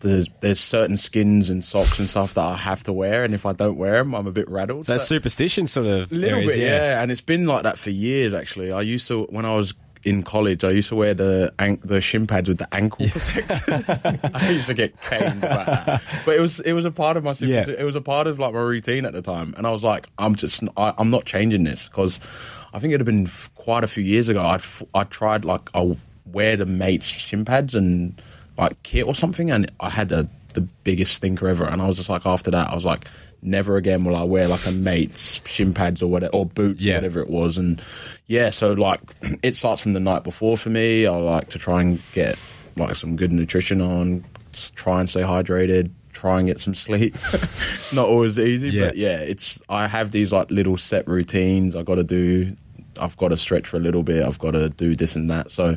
[0.00, 3.44] there's, there's certain skins and socks and stuff that I have to wear, and if
[3.46, 4.86] I don't wear them, I'm a bit rattled.
[4.86, 6.10] That's So- superstition sort of.
[6.12, 7.02] little areas, bit, yeah.
[7.02, 8.32] And it's been like that for years.
[8.32, 10.64] Actually, I used to when I was in college.
[10.64, 13.62] I used to wear the an- the shin pads with the ankle protectors.
[14.34, 17.22] I used to get caned about that, but it was it was a part of
[17.24, 17.64] my Yeah.
[17.68, 19.54] it was a part of like my routine at the time.
[19.56, 22.18] And I was like, I'm just I, I'm not changing this because
[22.74, 24.42] I think it had been f- quite a few years ago.
[24.50, 28.20] F- I tried like I wear the mates shin pads and
[28.58, 31.64] like kit or something, and I had a, the biggest stinker ever.
[31.64, 33.06] And I was just like, after that, I was like,
[33.44, 36.94] never again will I wear like a mate's shin pads or whatever or boots Yeah.
[36.94, 37.58] or whatever it was.
[37.58, 37.82] And
[38.26, 39.00] yeah, so like
[39.42, 41.06] it starts from the night before for me.
[41.06, 42.38] I like to try and get
[42.76, 44.24] like some good nutrition on,
[44.74, 45.90] try and stay hydrated.
[46.12, 47.16] Try and get some sleep.
[47.92, 48.86] Not always easy, Yeah.
[48.88, 49.60] but yeah, it's.
[49.68, 51.74] I have these like little set routines.
[51.74, 52.54] I got to do.
[53.00, 54.22] I've got to stretch for a little bit.
[54.24, 55.50] I've got to do this and that.
[55.50, 55.76] So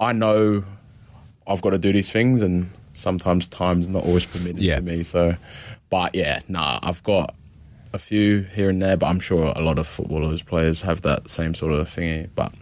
[0.00, 0.64] I know
[1.46, 4.76] I've got to do these things, and sometimes time's not always permitted Yeah.
[4.76, 5.02] for me.
[5.02, 5.36] So,
[5.90, 7.34] but yeah, nah, I've got
[7.92, 11.30] a few here and there, but I'm sure a lot of footballers, players have that
[11.30, 12.28] same sort of thingy.
[12.34, 12.52] But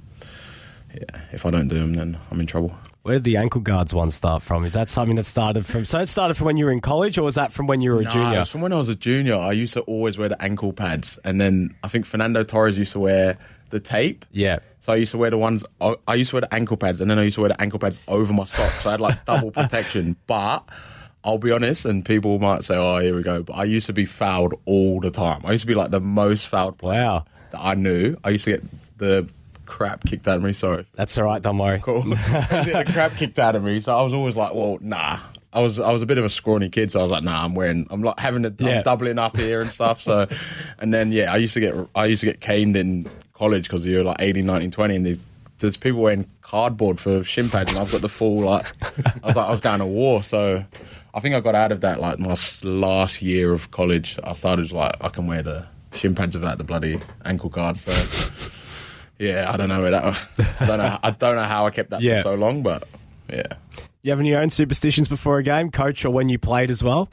[0.94, 2.74] yeah, if I don't do them, then I'm in trouble.
[3.02, 4.64] Where did the ankle guards one start from?
[4.64, 5.84] Is that something that started from?
[5.84, 7.90] So it started from when you were in college, or was that from when you
[7.92, 8.40] were a Nah, junior?
[8.40, 11.18] it's from when I was a junior, I used to always wear the ankle pads,
[11.24, 13.36] and then I think Fernando Torres used to wear
[13.70, 14.24] the tape.
[14.32, 14.58] Yeah.
[14.80, 15.64] So I used to wear the ones.
[15.80, 17.78] I used to wear the ankle pads, and then I used to wear the ankle
[17.78, 18.82] pads over my socks.
[18.82, 20.16] So I had like double protection.
[20.26, 20.68] But
[21.24, 23.92] I'll be honest, and people might say, "Oh, here we go." But I used to
[23.94, 25.40] be fouled all the time.
[25.44, 27.24] I used to be like the most fouled player Wow.
[27.52, 28.16] that I knew.
[28.24, 28.64] I used to get
[28.98, 29.26] the
[29.64, 30.52] crap kicked out of me.
[30.52, 31.80] Sorry, That's all right, don't worry.
[31.80, 32.02] cool.
[32.02, 33.80] I used to get the crap kicked out of me.
[33.80, 35.20] So I was always like, "Well, nah."
[35.54, 37.44] I was I was a bit of a scrawny kid, so I was like, "Nah,
[37.44, 38.78] I'm wearing, I'm like having to, Yeah.
[38.78, 40.26] I'm doubling up here and stuff." So,
[40.80, 43.84] and then yeah, I used to get I used to get caned in college because
[43.86, 45.18] you're like 18, 19, 20, and there's,
[45.58, 48.66] there's people wearing cardboard for shin pads, and I've got the full like
[49.22, 50.22] I was like I was going to war.
[50.22, 50.64] So,
[51.14, 54.18] I think I got out of that like my last year of college.
[54.24, 57.76] I started like I can wear the shin pads without the bloody ankle guard.
[57.76, 57.92] So,
[59.18, 60.04] yeah, I don't know where that.
[60.60, 60.98] I don't know.
[61.02, 62.18] I don't know how I kept that Yeah.
[62.18, 62.86] for so long, but
[63.30, 63.42] yeah.
[64.02, 66.82] You have any your own superstitions before a game, coach, or when you played as
[66.84, 67.08] well?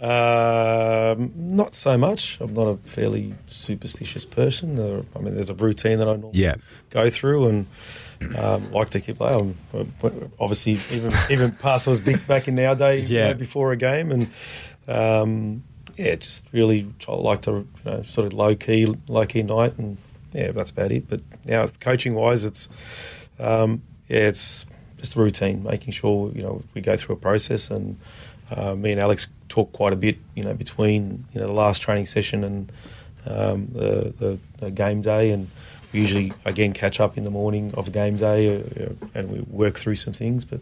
[0.00, 2.38] Um, not so much.
[2.40, 4.78] I'm not a fairly superstitious person.
[4.78, 6.56] Uh, I mean, there's a routine that I normally Yeah.
[6.90, 7.66] go through and
[8.38, 9.56] um, like to keep playing.
[10.38, 14.10] Obviously, even even past was big back in our day, you know, before a game,
[14.10, 14.28] and
[14.88, 15.62] um,
[15.96, 19.78] yeah, just really try, like to you know, sort of low key, low key night,
[19.78, 19.96] and
[20.32, 21.08] yeah, that's about it.
[21.08, 22.68] But now, coaching wise, it's
[23.38, 24.64] um, yeah, it's
[24.98, 27.98] just a routine, making sure you know we go through a process, and
[28.50, 31.82] uh, me and Alex talk quite a bit, you know, between you know the last
[31.82, 32.72] training session and
[33.26, 35.50] um, the, the, the game day, and
[35.92, 39.30] we usually again catch up in the morning of the game day, uh, uh, and
[39.30, 40.44] we work through some things.
[40.44, 40.60] But,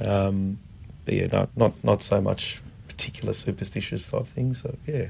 [0.00, 0.58] um,
[1.04, 4.62] but yeah, not not not so much particular superstitious type things.
[4.62, 5.08] So yeah.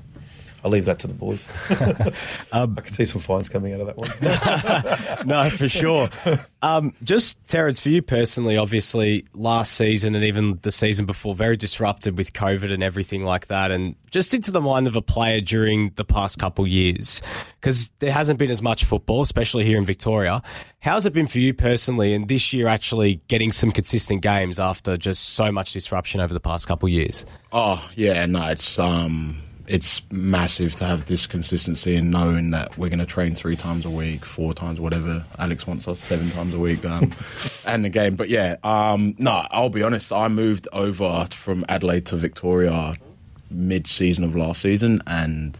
[0.66, 1.46] I'll leave that to the boys.
[2.52, 5.26] Um, I can see some fines coming out of that one.
[5.26, 6.09] no, for sure.
[6.62, 11.57] Um, just Terrence, for you personally, obviously last season and even the season before, very
[11.57, 15.40] disrupted with COVID and everything like that, and just into the mind of a player
[15.40, 17.20] during the past couple years,
[17.61, 20.40] because there hasn't been as much football, especially here in Victoria.
[20.79, 24.96] How's it been for you personally, and this year actually getting some consistent games after
[24.96, 27.26] just so much disruption over the past couple years?
[27.52, 32.88] Oh yeah, no, it's um, it's massive to have this consistency and knowing that we're
[32.88, 35.24] going to train three times a week, four times, whatever.
[35.38, 37.14] Alex wants us seven times a week, um,
[37.66, 38.16] and the game.
[38.16, 40.12] But yeah, um, no, I'll be honest.
[40.12, 42.94] I moved over from Adelaide to Victoria
[43.50, 45.59] mid-season of last season, and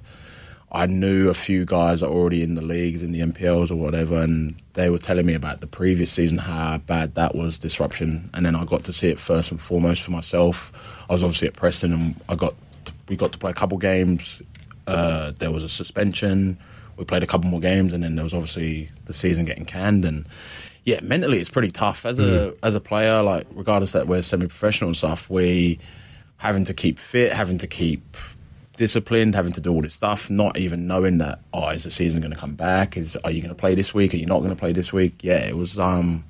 [0.71, 3.77] I knew a few guys that were already in the leagues, in the NPLs or
[3.77, 8.29] whatever, and they were telling me about the previous season, how bad that was disruption.
[8.35, 10.73] And then I got to see it first and foremost for myself.
[11.09, 12.55] I was obviously at Preston, and I got
[13.09, 14.42] we got to play a couple games.
[14.87, 16.59] Uh, there was a suspension.
[16.97, 20.05] We played a couple more games, and then there was obviously the season getting canned.
[20.05, 20.27] And
[20.85, 23.23] yeah, mentally it's pretty tough as a as a player.
[23.23, 25.79] Like regardless that we're semi professional and stuff, we
[26.38, 28.16] having to keep fit, having to keep
[28.77, 32.21] disciplined, having to do all this stuff, not even knowing that oh, is the season
[32.21, 32.97] going to come back?
[32.97, 34.14] Is are you going to play this week?
[34.14, 35.23] Are you not going to play this week?
[35.23, 36.25] Yeah, it was um,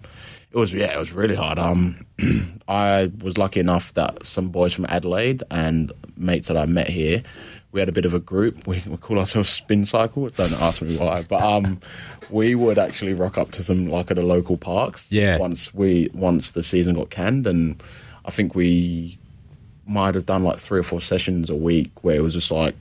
[0.57, 1.59] it was yeah, it was really hard.
[1.59, 2.07] Um,
[2.69, 7.23] I was lucky enough that some boys from Adelaide and mates that I met here.
[7.73, 8.67] We had a bit of a group.
[8.67, 10.27] We, we call ourselves Spin Cycle.
[10.31, 11.79] Don't ask me why, but um,
[12.31, 15.07] we would actually rock up to some like at the local parks.
[15.13, 15.37] Yeah.
[15.37, 17.83] Once we once the season got canned, and
[18.25, 19.19] I think we
[19.87, 22.75] might have done like three or four sessions a week where it was just like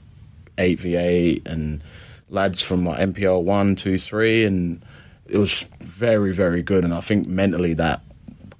[0.56, 1.82] eight v eight and
[2.30, 4.82] lads from like NPL one, two, three, and
[5.26, 6.84] it was very, very good.
[6.84, 8.00] And I think mentally that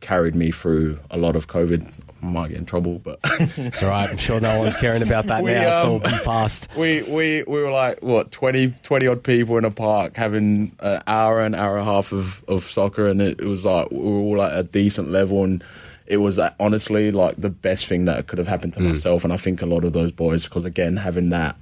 [0.01, 1.91] carried me through a lot of COVID.
[2.23, 4.09] I might get in trouble, but It's all right.
[4.09, 5.73] I'm sure no one's caring about that We, now.
[5.73, 6.69] It's um, all been past.
[6.77, 11.03] we, we, we were like, what, 20, 20 odd people in a park having an
[11.07, 13.07] hour, an hour and a half of, of soccer.
[13.07, 15.45] And it, it was like, we were all at a decent level.
[15.45, 15.63] And
[16.07, 19.25] it was uh, honestly like the best thing that could have happened to myself.
[19.25, 21.57] And I think a lot of those boys, because again, having that,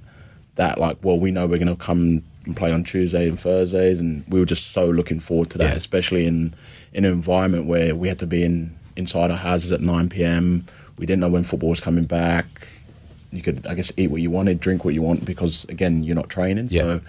[0.55, 3.99] that like, well, we know we're going to come and play on Tuesday and Thursdays.
[3.99, 5.75] And we were just so looking forward to that, Yeah.
[5.75, 6.53] especially in,
[6.93, 10.65] in an environment where we had to be in inside our houses at 9 p.m.
[10.97, 12.45] We didn't know when football was coming back
[13.31, 16.15] you could, I guess, eat what you wanted, drink what you want, because again, you're
[16.15, 16.69] not training.
[16.71, 16.83] Yeah.
[16.83, 17.01] So,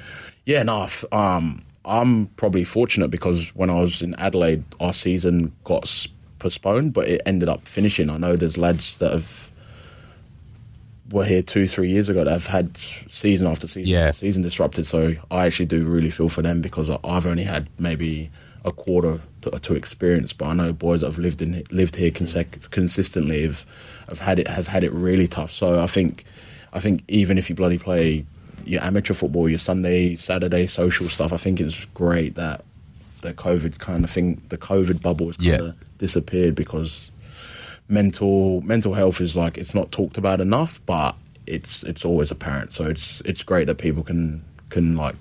[0.45, 5.89] yeah, no, um, I'm probably fortunate because when I was in Adelaide, our season got
[6.41, 8.11] postponed, but it ended up finishing.
[8.11, 9.53] I know there's lads that have
[11.11, 14.09] were here two, three years ago that have had season after season, Yeah.
[14.09, 14.87] after season disrupted.
[14.87, 18.31] So I actually do really feel for them because I've only had maybe
[18.65, 22.11] a quarter to, to experience, but I know boys that have lived in lived here
[22.11, 23.65] consec- consistently have,
[24.09, 25.53] have had it have had it really tough.
[25.53, 26.25] So I think
[26.73, 28.27] I think even if you bloody play
[28.65, 32.65] your amateur football, your Sunday, Saturday social stuff, I think it's great that
[33.21, 35.59] the COVID kind of thing, the COVID bubble has kind Yeah.
[35.69, 37.13] of disappeared because
[37.89, 42.73] mental mental health is like it's not talked about enough, but it's it's always apparent.
[42.73, 45.17] So it's it's great that people can can like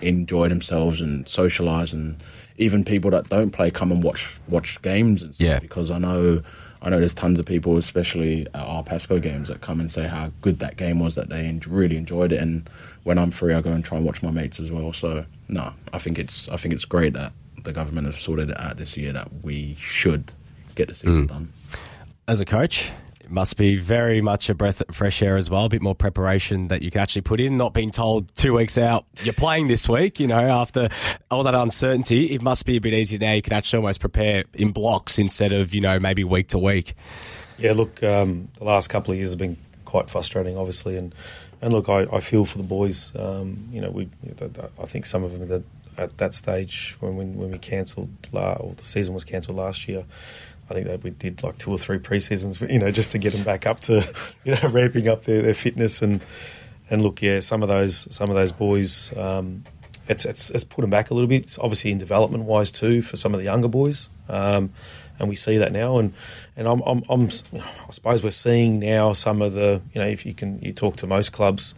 [0.00, 2.16] enjoy themselves and socialize, and
[2.58, 5.46] even people that don't play come and watch watch games and stuff.
[5.46, 5.58] Yeah.
[5.58, 6.42] Because I know
[6.82, 10.06] I know there's tons of people, especially at our Pascoe games, that come and say
[10.08, 12.40] how good that game was that they really enjoyed it.
[12.40, 12.68] And
[13.04, 14.92] when I'm free, I go and try and watch my mates as well.
[14.92, 17.32] So no, I think it's I think it's great that
[17.62, 20.32] the government have sorted it out this year that we should
[20.74, 21.28] get the season mm.
[21.28, 21.52] done.
[22.28, 25.64] As a coach, it must be very much a breath of fresh air as well.
[25.64, 27.56] A bit more preparation that you can actually put in.
[27.56, 30.20] Not being told two weeks out you're playing this week.
[30.20, 30.88] You know, after
[31.32, 33.32] all that uncertainty, it must be a bit easier now.
[33.32, 36.94] You can actually almost prepare in blocks instead of you know maybe week to week.
[37.58, 41.12] Yeah, look, um, the last couple of years have been quite frustrating, obviously, and
[41.60, 43.10] and look, I, I feel for the boys.
[43.16, 44.08] Um, you know, we
[44.80, 45.64] I think some of them
[45.98, 50.04] at that stage when when, when we cancelled or the season was cancelled last year.
[50.70, 53.32] I think that we did like two or three pre-seasons, you know, just to get
[53.32, 54.06] them back up to,
[54.44, 56.20] you know, ramping up their, their fitness and
[56.90, 59.64] and look, yeah, some of those some of those boys, um,
[60.08, 61.44] it's, it's it's put them back a little bit.
[61.44, 64.72] It's obviously in development wise too for some of the younger boys, um,
[65.18, 65.98] and we see that now.
[65.98, 66.12] And
[66.54, 70.26] and I'm, I'm, I'm I suppose we're seeing now some of the you know if
[70.26, 71.74] you can you talk to most clubs.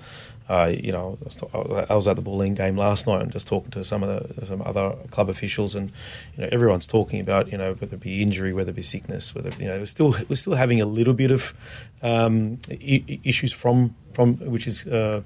[0.46, 3.32] Uh, you know, I was, ta- I was at the Bulleen game last night and
[3.32, 5.90] just talking to some of the some other club officials, and
[6.36, 9.34] you know, everyone's talking about you know whether it be injury, whether it be sickness,
[9.34, 11.54] whether you know we're still we're still having a little bit of
[12.02, 15.22] um, I- issues from from which is uh,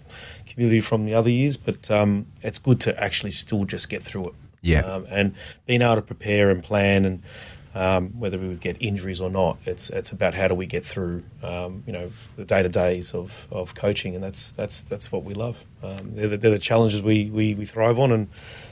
[0.46, 4.28] community from the other years, but um, it's good to actually still just get through
[4.28, 4.34] it.
[4.60, 4.80] Yeah.
[4.80, 5.34] um, and
[5.66, 7.22] being able to prepare and plan and.
[7.74, 10.84] Um, whether we would get injuries or not, it's it's about how do we get
[10.84, 15.12] through, um, you know, the day to days of, of coaching, and that's that's that's
[15.12, 15.64] what we love.
[15.82, 18.28] Um, they're, the, they're the challenges we, we, we thrive on, and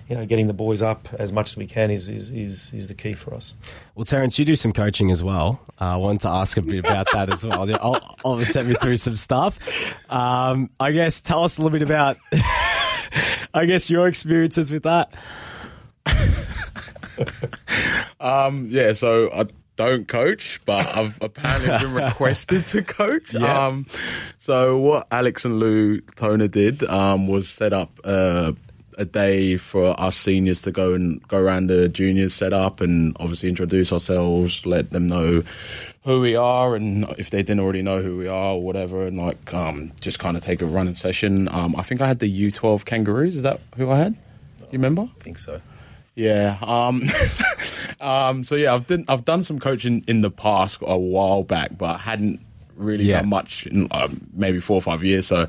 [0.09, 2.89] you know, getting the boys up as much as we can is is, is, is
[2.89, 3.55] the key for us.
[3.95, 5.61] Well, Terence, you do some coaching as well.
[5.81, 7.69] Uh, I wanted to ask a bit about that as well.
[7.81, 9.59] I'll, I'll send me through some stuff.
[10.11, 12.17] Um, I guess tell us a little bit about,
[13.55, 15.13] I guess, your experiences with that.
[18.19, 19.47] Um, yeah, so I
[19.77, 23.33] don't coach, but I've apparently been requested to coach.
[23.33, 23.67] Yeah.
[23.67, 23.87] Um,
[24.39, 28.53] so what Alex and Lou Toner did um, was set up uh,
[28.99, 33.15] a day for us seniors to go and go around the juniors set up and
[33.21, 35.43] obviously introduce ourselves, let them know
[36.05, 39.19] who we are and if they didn't already know who we are or whatever and
[39.19, 41.49] like um, just kind of take a running session.
[41.51, 43.37] Um, I think I had the U12 Kangaroos.
[43.37, 44.13] Is that who I had?
[44.71, 45.03] You remember?
[45.03, 45.61] I think so.
[46.17, 46.57] Yeah.
[46.63, 47.03] Um,
[48.01, 51.79] um, so yeah, I've done I've done some coaching in the past a while back,
[51.79, 52.41] but I hadn't
[52.75, 53.21] really Yeah.
[53.21, 55.27] done much in um, maybe four or five years.
[55.27, 55.47] So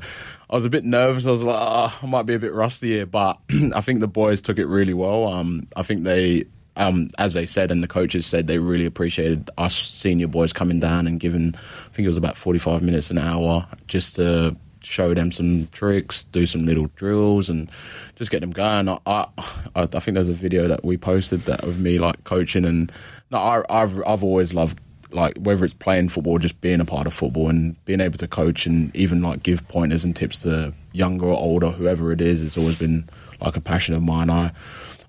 [0.50, 1.26] I was a bit nervous.
[1.26, 3.38] I was like, oh, I might be a bit rusty here, but
[3.74, 5.26] I think the boys took it really well.
[5.26, 6.44] Um, I think they.
[6.76, 10.78] Um, as they said, and the coaches said, they really appreciated us senior boys coming
[10.78, 14.54] down and giving, I think it was about 45 minutes an hour, just to
[14.88, 17.70] show them some tricks, do some little drills, and
[18.16, 18.88] just get them going.
[18.88, 19.26] I, I,
[19.74, 22.90] I think there's a video that we posted that of me like coaching, and
[23.30, 24.80] no, I, I've I've always loved
[25.10, 28.26] like whether it's playing football, just being a part of football, and being able to
[28.28, 32.42] coach and even like give pointers and tips to younger or older, whoever it is.
[32.42, 33.08] It's always been
[33.40, 34.30] like a passion of mine.
[34.30, 34.52] I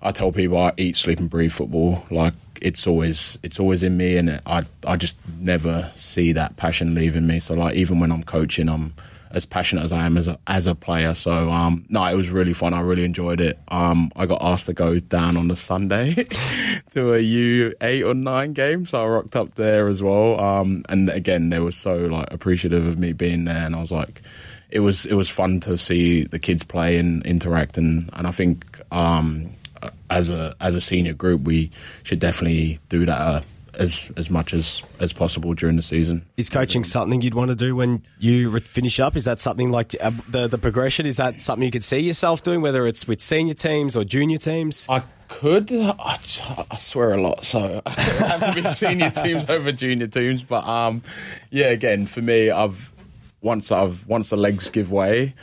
[0.02, 2.06] I tell people I eat, sleep, and breathe football.
[2.10, 6.94] Like it's always it's always in me, and I I just never see that passion
[6.94, 7.40] leaving me.
[7.40, 8.92] So like even when I'm coaching, I'm
[9.32, 11.14] as passionate as I am as a, as a player.
[11.14, 12.74] So um, no, it was really fun.
[12.74, 13.58] I really enjoyed it.
[13.68, 16.14] Um, I got asked to go down on the Sunday
[16.92, 20.40] to a U eight or nine game, so I rocked up there as well.
[20.40, 23.92] Um, and again, they were so like appreciative of me being there, and I was
[23.92, 24.22] like,
[24.70, 28.30] it was it was fun to see the kids play and interact, and and I
[28.30, 29.50] think um,
[30.08, 31.70] as a as a senior group, we
[32.02, 33.20] should definitely do that.
[33.20, 33.40] Uh,
[33.78, 36.24] as as much as as possible during the season.
[36.36, 39.16] Is coaching something you'd want to do when you re- finish up?
[39.16, 41.06] Is that something like uh, the the progression?
[41.06, 44.38] Is that something you could see yourself doing, whether it's with senior teams or junior
[44.38, 44.86] teams?
[44.88, 45.72] I could.
[45.72, 46.18] I,
[46.70, 50.42] I swear a lot, so I have to be senior teams over junior teams.
[50.42, 51.02] But um,
[51.50, 52.92] yeah, again, for me, I've
[53.40, 55.34] once I've once the legs give way,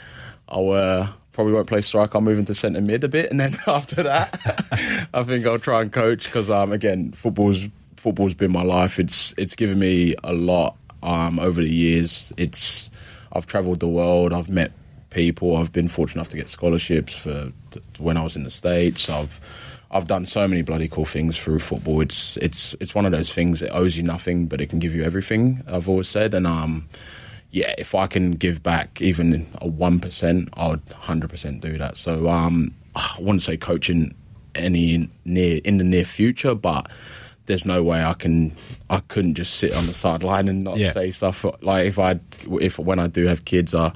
[0.49, 2.15] I'll uh, probably won't play strike.
[2.15, 4.39] I'll move into centre mid a bit, and then after that,
[5.13, 7.65] I think I'll try and coach because um, again, football's
[7.97, 8.99] football's been my life.
[8.99, 12.31] It's it's given me a lot um, over the years.
[12.37, 12.89] It's
[13.33, 14.33] I've travelled the world.
[14.33, 14.71] I've met
[15.09, 15.57] people.
[15.57, 19.09] I've been fortunate enough to get scholarships for t- when I was in the states.
[19.09, 19.39] I've
[19.91, 22.01] I've done so many bloody cool things through football.
[22.01, 24.95] It's it's it's one of those things that owes you nothing, but it can give
[24.95, 25.63] you everything.
[25.67, 26.87] I've always said, and um,
[27.51, 31.77] yeah, if I can give back even a one percent, I would hundred percent do
[31.77, 31.97] that.
[31.97, 34.13] So um, I wouldn't say coaching
[34.55, 36.89] any near in the near future, but
[37.47, 38.55] there's no way I can
[38.89, 40.91] I couldn't just sit on the sideline and not Yeah.
[40.93, 42.19] say stuff like if I
[42.61, 43.91] if when I do have kids, I.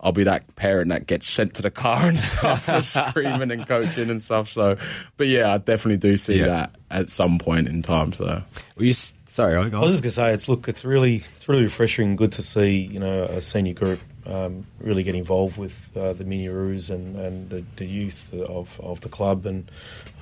[0.00, 3.66] I'll be that parent that gets sent to the car and stuff for screaming and
[3.66, 4.50] coaching and stuff.
[4.50, 4.76] So,
[5.16, 6.46] but yeah, I definitely do see Yeah.
[6.48, 8.12] that at some point in time.
[8.12, 8.42] So,
[8.76, 11.62] Were you sorry, I I was just gonna say it's look, it's really it's really
[11.62, 16.12] refreshing, good to see you know a senior group um, really get involved with uh,
[16.12, 19.46] the Miniroos and and the, the youth of, of the club.
[19.46, 19.70] And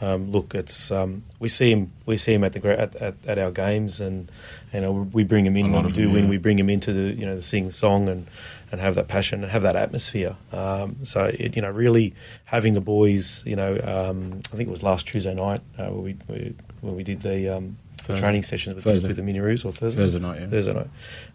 [0.00, 3.38] um, look, it's um, we see him we see him at the at, at, at
[3.38, 4.30] our games, and
[4.72, 6.24] you know we bring him in when we do them, win.
[6.24, 6.30] yeah.
[6.30, 8.26] We bring him into the you know the sing song and
[8.70, 10.36] and have that passion and have that atmosphere.
[10.50, 14.72] Um, so it, you know really having the boys, you know, um, I think it
[14.72, 18.20] was last Tuesday night uh, we, we when we did the um, the Thursday.
[18.22, 19.08] training sessions with, Thursday.
[19.08, 20.02] with the Miniroos or Thursday.
[20.02, 20.46] Thursday night, yeah.
[20.48, 20.88] Thursday night.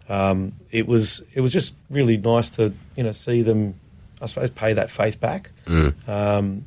[0.08, 3.74] Um, it was it was just really nice to you know see them,
[4.22, 5.50] I suppose, pay that faith back.
[6.06, 6.64] Um,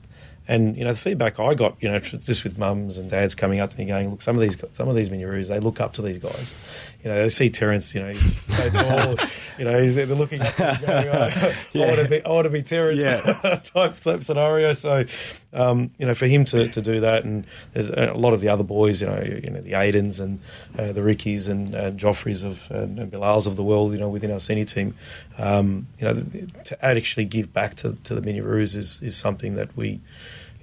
[0.48, 3.60] and you know the feedback I got, you know, just with mums and dads coming
[3.60, 5.80] up to me going, look, some of these gu- some of these Miniroos, they look
[5.80, 6.56] up to these guys.
[7.04, 9.16] You know, they see Terence, you know, he's so tall.
[9.58, 11.30] you know, he's, they're looking up going, oh,
[11.76, 13.20] I want to be, I want to be Terence Yeah.
[13.64, 14.74] type, type scenario.
[14.74, 15.06] So,
[15.54, 18.50] um, you know, for him to, to do that, and there's a lot of the
[18.50, 20.40] other boys, you know, you know, the Aidens and
[20.78, 24.10] uh, the Rickies and, and Joffreys of and, and Bilals of the world, you know,
[24.10, 24.96] within our senior team,
[25.38, 26.24] um, you know,
[26.66, 30.02] to actually give back to, to the Miniroos is is something that we.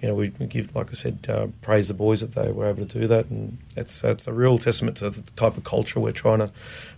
[0.01, 2.69] You know, we we give, like I said, uh, praise the boys that they were
[2.69, 5.99] able to do that, and it's it's a real testament to the type of culture
[5.99, 6.51] we're trying to,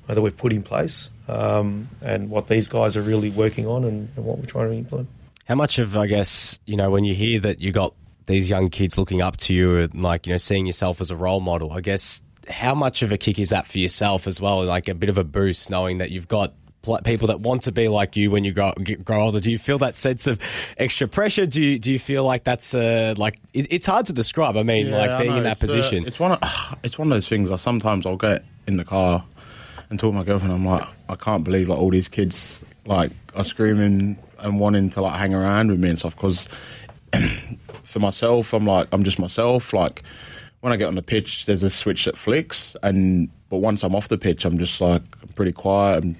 [0.08, 3.84] uh, that we've put in place, um, and what these guys are really working on,
[3.84, 5.08] and, and what we're trying to implement.
[5.46, 7.94] How much of, I guess, you know, when you hear that you got
[8.26, 11.16] these young kids looking up to you and, like, you know, seeing yourself as a
[11.16, 14.64] role model, I guess, how much of a kick is that for yourself as well?
[14.64, 16.54] Like a bit of a boost knowing that you've got
[17.04, 18.72] people that want to be like you when you grow,
[19.04, 19.40] grow older.
[19.40, 20.40] Do you feel that sense of
[20.78, 21.46] extra pressure?
[21.46, 24.56] Do you, do you feel like that's, uh, like, it, it's hard to describe.
[24.56, 26.06] I mean, Yeah, like being in that It's, uh, position.
[26.06, 26.32] it's one.
[26.32, 27.50] Of, it's one of those things.
[27.50, 29.24] I sometimes I'll get in the car
[29.90, 30.54] and talk to my girlfriend.
[30.54, 35.02] I'm like, I can't believe like all these kids like are screaming and wanting to
[35.02, 36.16] like hang around with me and stuff.
[36.16, 36.48] Because
[37.84, 39.72] for myself, I'm like, I'm just myself.
[39.72, 40.02] Like
[40.60, 43.94] when I get on the pitch, there's a switch that flicks, and but once I'm
[43.94, 46.04] off the pitch, I'm just like I'm pretty quiet.
[46.04, 46.16] And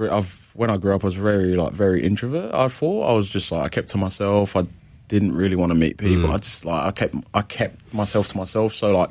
[0.00, 2.54] I've when I grew up, I was very like very introvert.
[2.54, 4.56] I thought I was just like I kept to myself.
[4.56, 4.62] I
[5.08, 6.30] didn't really want to meet people.
[6.30, 8.74] I just like I kept I kept myself to myself.
[8.74, 9.10] So like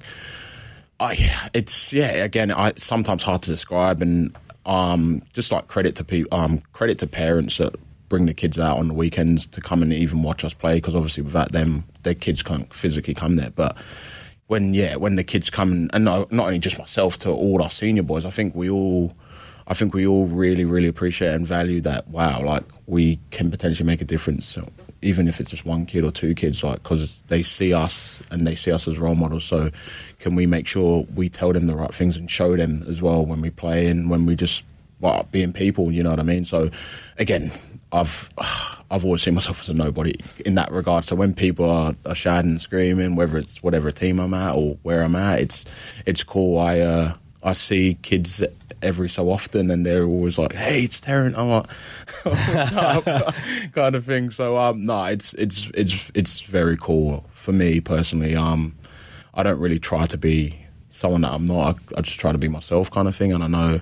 [0.99, 4.35] I it's yeah again I it's sometimes hard to describe and
[4.65, 7.75] um just like credit to people um credit to parents that
[8.09, 10.95] bring the kids out on the weekends to come and even watch us play because
[10.95, 13.77] obviously without them their kids can't physically come there but
[14.47, 17.61] when yeah when the kids come and, and not, not only just myself to all
[17.61, 19.13] our senior boys I think we all
[19.67, 23.85] I think we all really really appreciate and value that wow like we can potentially
[23.85, 24.67] make a difference so
[25.01, 28.47] even if it's just one kid or two kids like because they see us and
[28.47, 29.69] they see us as role models so
[30.19, 33.25] can we make sure we tell them the right things and show them as well
[33.25, 34.63] when we play and when we just
[34.99, 36.71] well, being people you know what I mean so
[37.17, 37.51] again
[37.91, 38.29] I've
[38.89, 40.13] I've always seen myself as a nobody
[40.45, 41.03] in that regard.
[41.03, 44.77] So when people are, are shouting and screaming, whether it's whatever team I'm at or
[44.83, 45.65] where I'm at, it's
[46.05, 46.57] it's cool.
[46.57, 47.13] I uh,
[47.43, 48.41] I see kids
[48.81, 51.67] every so often, and they're always like, "Hey, it's Terrence." I'm like,
[53.73, 54.31] kind of thing.
[54.31, 58.35] So um, no, it's it's it's it's very cool for me personally.
[58.35, 58.75] Um,
[59.33, 60.57] I don't really try to be
[60.89, 61.75] someone that I'm not.
[61.75, 63.31] I, I just try to be myself, kind of thing.
[63.33, 63.81] And I know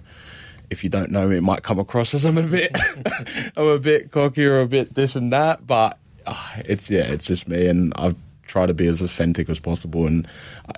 [0.70, 2.78] if you don't know me, it might come across as I'm a bit,
[3.58, 5.66] I'm a bit cocky or a bit this and that.
[5.66, 8.16] But uh, it's yeah, it's just me, and I
[8.48, 10.06] try to be as authentic as possible.
[10.08, 10.28] And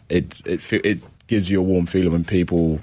[0.09, 2.79] it it fe- it gives you a warm feeling when people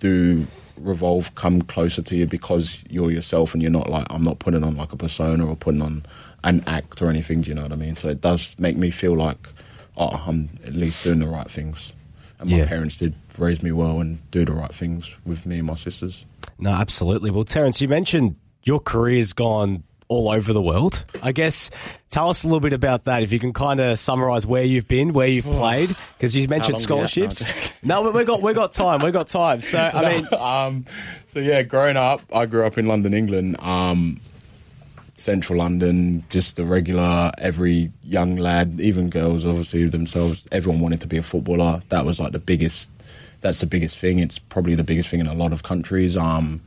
[0.00, 0.46] do
[0.78, 4.64] revolve, come closer to you because you're yourself, and you're not like I'm not putting
[4.64, 6.04] on like a persona or putting on
[6.44, 7.42] an act or anything.
[7.42, 7.94] Do you know what I mean?
[7.94, 9.48] So it does make me feel like
[9.96, 11.92] oh, I'm at least doing the right things.
[12.40, 12.66] And my Yeah.
[12.66, 16.24] parents did raise me well and do the right things with me and my sisters.
[16.58, 17.30] No, absolutely.
[17.30, 19.82] Well, Terence, you mentioned your career's gone
[20.12, 21.04] all over the world.
[21.22, 21.70] I guess
[22.10, 23.22] tell us a little bit about that.
[23.22, 26.78] If you can kind of summarize where you've been, where you've played, because you mentioned
[26.88, 27.32] long do you have?
[27.32, 27.82] scholarships.
[27.84, 29.02] No, but we got we got time.
[29.02, 29.60] We got time.
[29.60, 30.84] So I mean, um,
[31.26, 33.56] so yeah, growing up, I grew up in London, England.
[33.60, 34.20] Um,
[35.14, 41.06] central London, just the regular, every young lad, even girls, obviously themselves, everyone wanted to
[41.06, 41.82] be a footballer.
[41.90, 42.90] That was like the biggest.
[43.40, 44.20] That's the biggest thing.
[44.20, 46.16] It's probably the biggest thing in a lot of countries.
[46.16, 46.60] Um,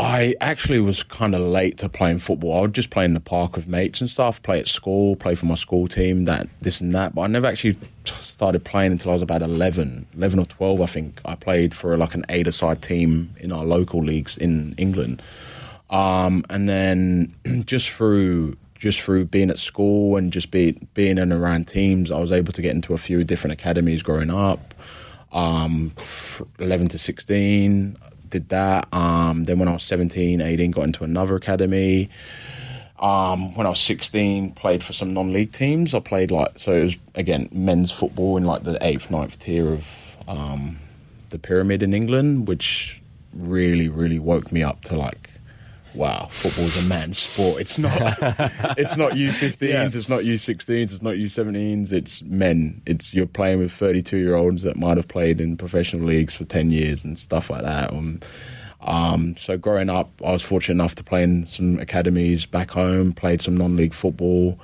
[0.00, 2.56] I actually was kind of late to playing football.
[2.56, 5.34] I would just play in the park with mates and stuff, play at school, play
[5.34, 7.16] for my school team, that this and that.
[7.16, 10.86] But I never actually started playing until I was about 11, 11 or 12, I
[10.86, 11.20] think.
[11.24, 15.20] I played for like an eight-a-side team in our local leagues in England.
[15.90, 17.34] Um, and then
[17.66, 22.20] just through just through being at school and just be, being in around teams, I
[22.20, 24.72] was able to get into a few different academies growing up.
[25.32, 25.92] Um,
[26.60, 27.96] 11 to 16,
[28.30, 28.88] did that.
[28.92, 32.08] Um, then when I was 17, 18, got into another academy.
[32.98, 35.94] Um, when I was 16, played for some non-league teams.
[35.94, 39.72] I played like so it was again men's football in like the eighth, ninth tier
[39.72, 40.78] of um,
[41.30, 43.00] the pyramid in England, which
[43.32, 45.30] really, really woke me up to like,
[45.98, 47.60] wow, football's a man's sport.
[47.60, 47.92] It's not,
[48.78, 51.92] it's not U 15s, it's not U 16s, it's not U 17s.
[51.92, 52.80] It's men.
[52.86, 56.44] It's you're playing with 32 year olds that might have played in professional leagues for
[56.44, 57.92] 10 years and stuff like that.
[57.92, 58.20] Um,
[58.80, 63.12] um, so growing up, I was fortunate enough to play in some academies back home,
[63.12, 64.58] played some non-league football.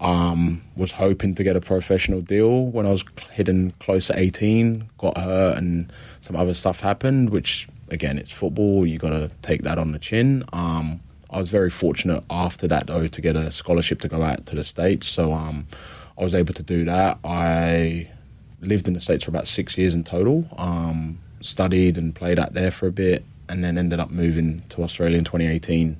[0.00, 4.88] Um, was hoping to get a professional deal when I was hitting close to 18.
[4.96, 8.86] Got hurt and some other stuff happened, which again, it's football.
[8.86, 10.44] You got to take that on the chin.
[10.52, 14.46] Um, I was very fortunate after that though to get a scholarship to go out
[14.46, 15.06] to the states.
[15.06, 15.66] So um,
[16.18, 17.18] I was able to do that.
[17.24, 18.10] I
[18.60, 20.48] lived in the states for about six years in total.
[20.56, 24.82] Um, studied and played out there for a bit, and then ended up moving to
[24.82, 25.96] Australia in 2018.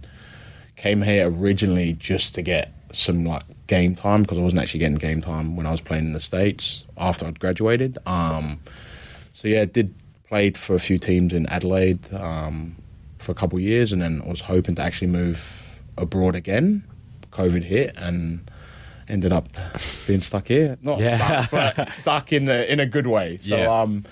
[0.77, 4.99] Came here originally just to get some like game time because I wasn't actually getting
[4.99, 7.99] game time when I was playing in the states after I'd graduated.
[8.05, 8.61] Um,
[9.33, 9.95] so yeah, did
[10.31, 12.77] played for a few teams in Adelaide um,
[13.19, 16.85] for a couple of years, and then was hoping to actually move abroad again.
[17.33, 18.49] COVID hit and
[19.09, 19.49] ended up
[20.07, 20.79] being stuck here.
[20.83, 21.17] Not Yeah.
[21.47, 23.39] stuck, but stuck in a in a good way.
[23.39, 23.81] So Yeah.
[23.83, 24.05] um,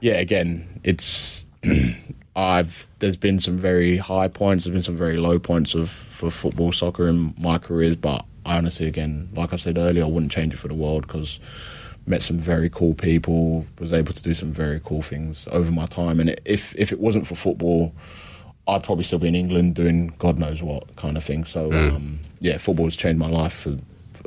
[0.00, 1.46] yeah, again, it's
[2.36, 6.28] I've there's been some very high points, there's been some very low points of for
[6.30, 10.32] football, soccer in my careers, but I honestly, again, like I said earlier, I wouldn't
[10.32, 11.38] change it for the world because
[12.06, 15.86] met some very cool people, was able to do some very cool things over my
[15.86, 17.92] time, and if if it wasn't for football.
[18.68, 21.44] I'd probably still be in England doing God knows what kind of thing.
[21.44, 23.52] So, um, yeah, football has changed my life.
[23.52, 23.76] For,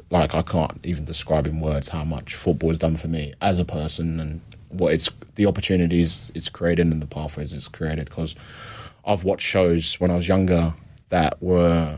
[0.10, 3.60] like, I can't even describe in words how much football has done for me as
[3.60, 8.10] a person and what it's the opportunities it's created and the pathways it's created.
[8.10, 8.36] Because
[9.06, 10.74] I've watched shows when I was younger
[11.10, 11.98] that were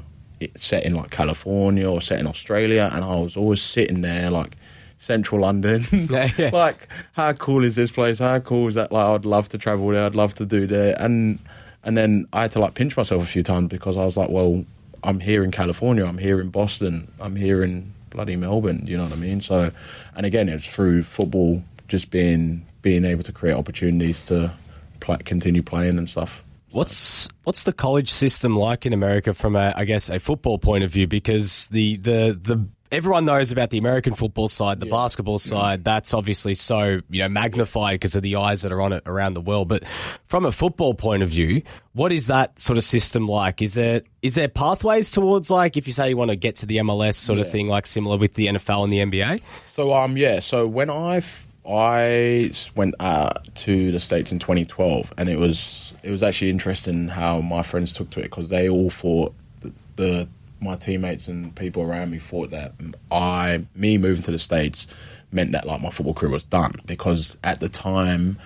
[0.55, 4.57] set in like California or set in Australia, and I was always sitting there like
[4.97, 5.85] central London.
[6.09, 6.49] Yeah, yeah.
[6.53, 8.19] like, how cool is this place?
[8.19, 8.91] How cool is that?
[8.91, 10.05] Like, I'd love to travel there.
[10.05, 10.95] I'd love to do there.
[10.99, 11.39] And
[11.83, 14.29] and then I had to like pinch myself a few times because I was like,
[14.29, 14.65] well,
[15.03, 18.83] I'm here in California, I'm here in Boston, I'm here in bloody Melbourne.
[18.85, 19.41] You know what I mean?
[19.41, 19.71] So,
[20.15, 24.53] and again, it's through football, just being being able to create opportunities to
[24.99, 26.43] play, continue playing and stuff.
[26.71, 30.83] What's what's the college system like in America from a I guess a football point
[30.83, 31.07] of view?
[31.07, 34.91] Because the the the everyone knows about the American football side, the yeah.
[34.91, 35.79] basketball side.
[35.79, 35.83] Yeah.
[35.95, 39.33] That's obviously so you know magnified because of the eyes that are on it around
[39.33, 39.67] the world.
[39.67, 39.83] But
[40.25, 41.63] from a football point of view,
[41.93, 43.61] what is that sort of system like?
[43.61, 46.65] Is there is there pathways towards like if you say you want to get to
[46.65, 47.45] the MLS sort yeah.
[47.45, 49.41] of thing, like similar with the NFL and the NBA?
[49.67, 51.21] So um yeah, so when I
[51.69, 57.09] I went uh, to the states in 2012, and it was it was actually interesting
[57.09, 60.29] how my friends took to it because they all thought the, the
[60.59, 62.73] my teammates and people around me thought that
[63.11, 64.87] I, me moving to the States
[65.31, 68.37] meant that like my football career was done because at the time,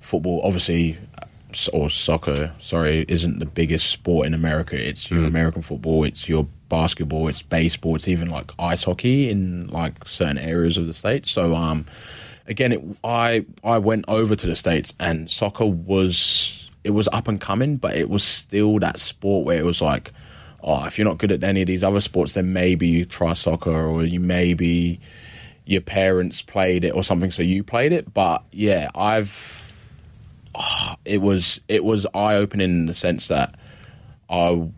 [0.00, 0.98] football obviously
[1.72, 4.76] or soccer, sorry, isn't the biggest sport in America.
[4.76, 5.26] It's your mm.
[5.26, 10.38] American football, it's your basketball, it's baseball, it's even like ice hockey in like certain
[10.38, 11.30] areas of the states.
[11.30, 11.86] So um,
[12.46, 17.28] again, it, I I went over to the states and soccer was it was up
[17.28, 20.12] and coming, but it was still that sport where it was like
[20.62, 23.32] oh, if you're not good at any of these other sports, then maybe you try
[23.32, 25.00] soccer or you maybe
[25.64, 28.12] your parents played it or something, so you played it.
[28.12, 29.72] But yeah, I've
[30.54, 33.54] oh, it was it was eye opening in the sense that
[34.28, 34.68] I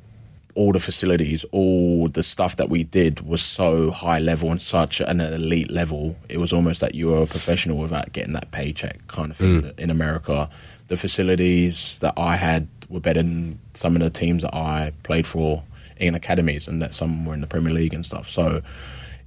[0.55, 5.01] all the facilities, all the stuff that we did was so high level and such
[5.01, 6.17] an elite level.
[6.29, 9.63] It was almost like you were a professional without getting that paycheck kind of thing.
[9.63, 9.81] Mm.
[9.81, 10.51] In America,
[10.89, 15.27] the facilities that I had were better than some of the teams that I played
[15.27, 15.63] for
[16.03, 18.29] in academies and that some were in the Premier League and stuff.
[18.29, 18.61] So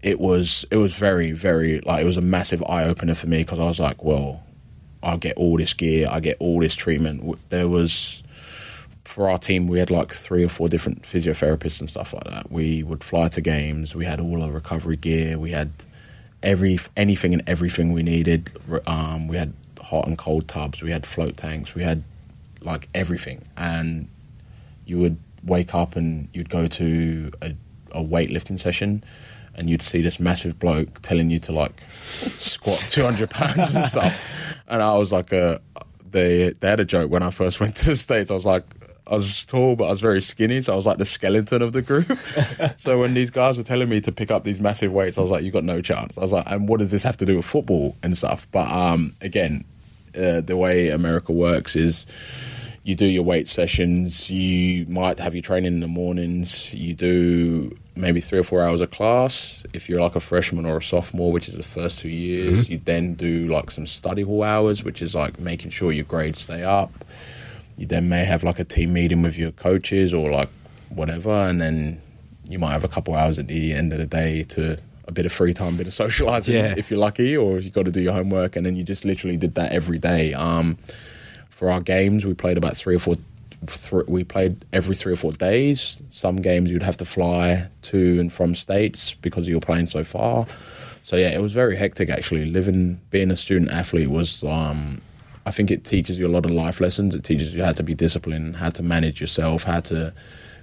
[0.02, 3.40] it was it was very very like it was a massive eye opener for me
[3.40, 4.44] because I was like, well,
[5.02, 7.40] I get all this gear, I get all this treatment.
[7.50, 8.22] There was
[9.06, 12.52] for our team, we had like three or four different physiotherapists and stuff like that.
[12.52, 13.96] We would fly to games.
[13.96, 15.40] We had all our recovery gear.
[15.40, 15.72] We had
[16.44, 18.52] every anything and everything we needed.
[18.86, 20.82] Um, we had hot and cold tubs.
[20.82, 21.74] We had float tanks.
[21.74, 22.04] We had
[22.62, 24.10] like everything, and
[24.86, 27.56] you would wake up and you'd go to a,
[27.92, 29.04] a weightlifting session
[29.56, 34.20] and you'd see this massive bloke telling you to like squat 200 pounds and stuff.
[34.68, 35.60] And I was like, uh,
[36.10, 38.32] they, they had a joke when I first went to the States.
[38.32, 38.64] I was like,
[39.08, 41.74] I was tall, but I was very skinny, so I was like the skeleton of
[41.74, 42.18] the group.
[42.76, 45.30] so when these guys were telling me to pick up these massive weights, I was
[45.30, 47.36] like, "You got no chance." I was like, "And what does this have to do
[47.36, 49.64] with football and stuff?" But um, again,
[50.18, 52.08] uh, the way America works is
[52.86, 54.30] you do your weight sessions.
[54.30, 56.72] You might have your training in the mornings.
[56.72, 59.64] You do maybe three or four hours of class.
[59.74, 62.74] If you're like a freshman or a sophomore, which is the first two years, mm-hmm.
[62.74, 66.42] you then do like some study hall hours, which is like making sure your grades
[66.42, 67.04] stay up.
[67.76, 70.50] You then may have like a team meeting with your coaches or like
[70.90, 72.00] whatever, and then
[72.48, 74.78] you might have a couple hours at the end of the day to
[75.08, 76.76] a bit of free time, a bit of socializing yeah.
[76.78, 79.38] if you're lucky, or you've got to do your homework, and then you just literally
[79.38, 80.36] did that every day.
[80.36, 80.78] Um,
[81.56, 83.16] for our games, we played about three or four.
[83.66, 86.04] Th- we played every three or four days.
[86.10, 90.46] Some games you'd have to fly to and from states because you're playing so far.
[91.04, 92.46] So yeah, it was very hectic actually.
[92.46, 94.44] Living, being a student athlete was.
[94.44, 95.02] Um,
[95.46, 97.16] I think it teaches you a lot of life lessons.
[97.16, 100.12] It teaches you how to be disciplined, how to manage yourself, how to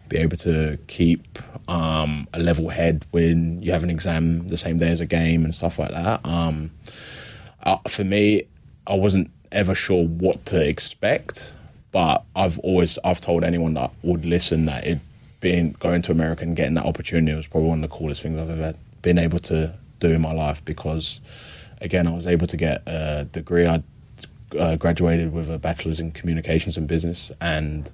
[0.09, 1.39] be able to keep
[1.69, 5.45] um, a level head when you have an exam the same day as a game
[5.45, 6.21] and stuff like that.
[6.27, 6.73] Um,
[7.63, 8.43] uh, for me,
[8.89, 11.55] I wasn't ever sure what to expect,
[11.93, 14.99] but I've always I've told anyone that would listen that it
[15.41, 18.39] being going to America and getting that opportunity was probably one of the coolest things
[18.39, 21.21] I've ever been able to do in my life because
[21.81, 23.67] again I was able to get a degree.
[23.67, 23.83] I
[24.59, 27.91] uh, graduated with a bachelor's in communications and business, and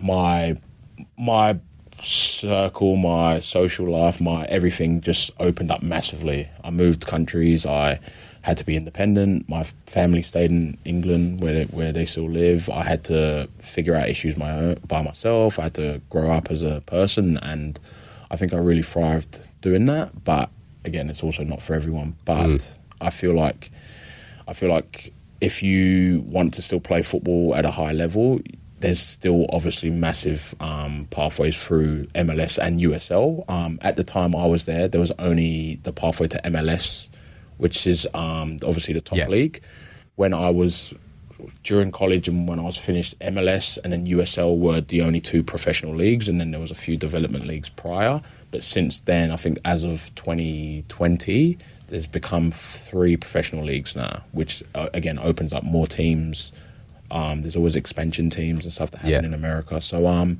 [0.00, 0.56] my
[1.18, 1.58] my
[2.02, 6.48] circle, my social life, my everything just opened up massively.
[6.62, 7.66] I moved countries.
[7.66, 8.00] I
[8.46, 9.48] had to be independent.
[9.48, 12.70] My family stayed in England where they, where they still live.
[12.70, 15.58] I had to figure out issues my own, by myself.
[15.58, 17.76] I had to grow up as a person, and
[18.30, 20.22] I think I really thrived doing that.
[20.22, 20.50] But
[20.84, 22.14] again, it's also not for everyone.
[22.24, 22.76] But mm.
[23.00, 23.72] I feel like
[24.46, 28.38] I feel like if you want to still play football at a high level,
[28.78, 33.44] there's still obviously massive um, pathways through MLS and USL.
[33.50, 37.08] Um, at the time I was there, there was only the pathway to MLS
[37.58, 39.28] which is um, obviously the top yeah.
[39.28, 39.60] league.
[40.16, 40.94] When I was
[41.64, 45.42] during college and when I was finished, MLS and then USL were the only two
[45.42, 48.22] professional leagues, and then there was a few development leagues prior.
[48.50, 54.62] But since then, I think as of 2020, there's become three professional leagues now, which
[54.74, 56.52] uh, again opens up more teams
[57.10, 59.18] Um, there's always expansion teams and stuff that happen Yeah.
[59.24, 59.80] in America.
[59.80, 60.38] So um,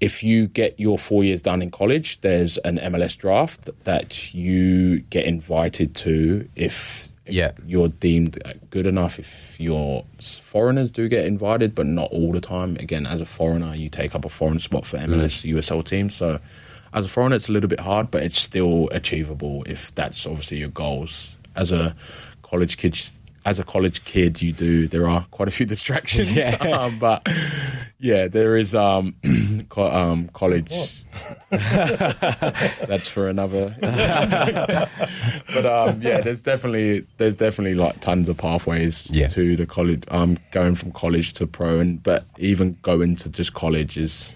[0.00, 5.00] if you get your four years done in college, there's an MLS draft that you
[5.10, 7.52] get invited to if Yeah.
[7.66, 8.40] you're deemed
[8.70, 9.18] good enough.
[9.18, 12.76] If your foreigners do get invited, but not all the time.
[12.76, 16.14] Again, as a foreigner, you take up a foreign spot for MLS USL teams.
[16.14, 16.38] So
[16.94, 20.58] as a foreigner, it's a little bit hard, but it's still achievable if that's obviously
[20.58, 21.34] your goals.
[21.56, 21.96] As a
[22.42, 22.96] college kid,
[23.46, 24.86] as a college kid, you do.
[24.88, 26.56] There are quite a few distractions, Yeah.
[26.60, 27.26] um, but
[27.98, 29.14] yeah, there is um,
[29.70, 30.70] co- um, college.
[31.50, 33.74] That's for another.
[33.80, 39.28] but um, yeah, there's definitely there's definitely like tons of pathways Yeah.
[39.28, 40.02] to the college.
[40.08, 44.34] Um, going from college to pro, and but even going to just college is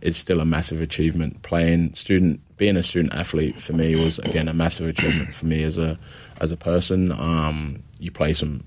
[0.00, 1.42] is still a massive achievement.
[1.42, 5.62] Playing student, being a student athlete for me was again a massive achievement for me
[5.62, 5.96] as a
[6.40, 7.12] as a person.
[7.12, 8.64] Um, you play some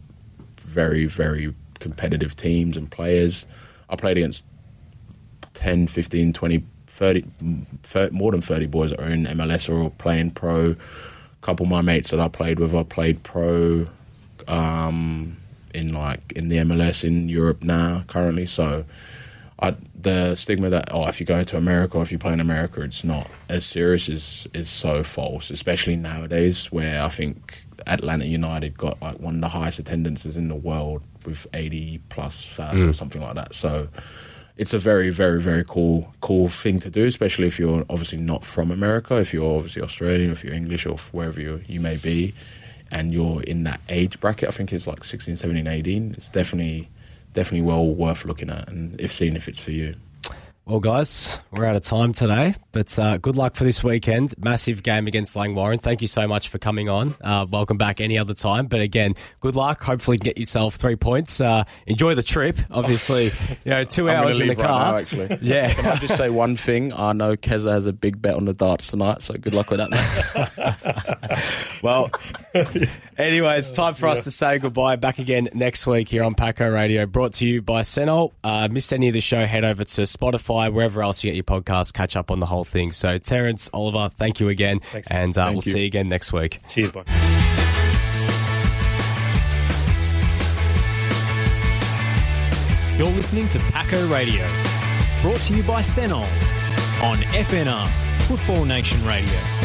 [0.58, 3.46] very very competitive teams and players.
[3.90, 4.46] I played against
[5.56, 9.90] 10, 15, 20, 30, mm, thir- more than 30 boys that are in MLS or
[9.92, 10.72] playing pro.
[10.72, 10.76] A
[11.42, 13.88] couple of my mates that I played with, I played pro
[14.48, 15.38] um,
[15.74, 18.46] in like in the MLS in Europe now currently.
[18.46, 18.86] So
[19.62, 22.40] I, the stigma that oh if you go to America or if you play in
[22.40, 28.26] America it's not as serious is is so false, especially nowadays where I think Atlanta
[28.26, 32.86] United got like one of the highest attendances in the world with 80 plus thousand
[32.86, 32.90] hmm.
[32.90, 33.54] or something like that.
[33.54, 33.90] So
[34.60, 38.44] it's a very, very, very cool, cool thing to do, especially if you're obviously not
[38.44, 39.16] from America.
[39.16, 42.34] If you're obviously Australian, if you're English, or wherever you you may be,
[42.92, 46.12] and you're in that age bracket, I think it's like 16, 17, 18.
[46.18, 46.90] It's definitely,
[47.32, 49.96] definitely well worth looking at, and if seeing if it's for you.
[50.70, 54.36] Well, guys, we're out of time today, but uh, good luck for this weekend.
[54.38, 55.82] Massive game against Langwarrin.
[55.82, 57.16] Thank you so much for coming on.
[57.22, 58.68] Uh, welcome back any other time.
[58.68, 59.82] But again, good luck.
[59.82, 61.42] Hopefully, get yourself three points.
[61.42, 62.60] Uh, enjoy the trip.
[62.70, 63.32] Obviously,
[63.66, 64.92] you know, 2 I'm gonna hours in the leave right car.
[64.92, 65.40] now, actually.
[65.42, 65.74] Yeah.
[65.74, 66.94] Can I just say one thing?
[66.94, 69.80] I know Keza has a big bet on the darts tonight, so good luck with
[69.80, 71.46] that.
[71.82, 72.12] Well,
[73.18, 74.98] anyways, time for us to say goodbye.
[74.98, 78.34] Back again next week here on Paco Radio, brought to you by Senol.
[78.44, 81.44] Uh, missed any of the show, head over to Spotify, wherever else you get your
[81.46, 82.92] podcast, catch up on the whole thing.
[82.92, 84.82] So, Terence, Oliver, thank you again.
[84.92, 85.08] Thanks.
[85.10, 85.72] And uh, Thank we'll you.
[85.72, 86.60] see you again next week.
[86.68, 87.04] Cheers, bye.
[92.98, 94.46] You're listening to Paco Radio,
[95.22, 96.24] brought to you by Senol
[97.02, 97.88] on FNR
[98.24, 99.59] Football Nation Radio.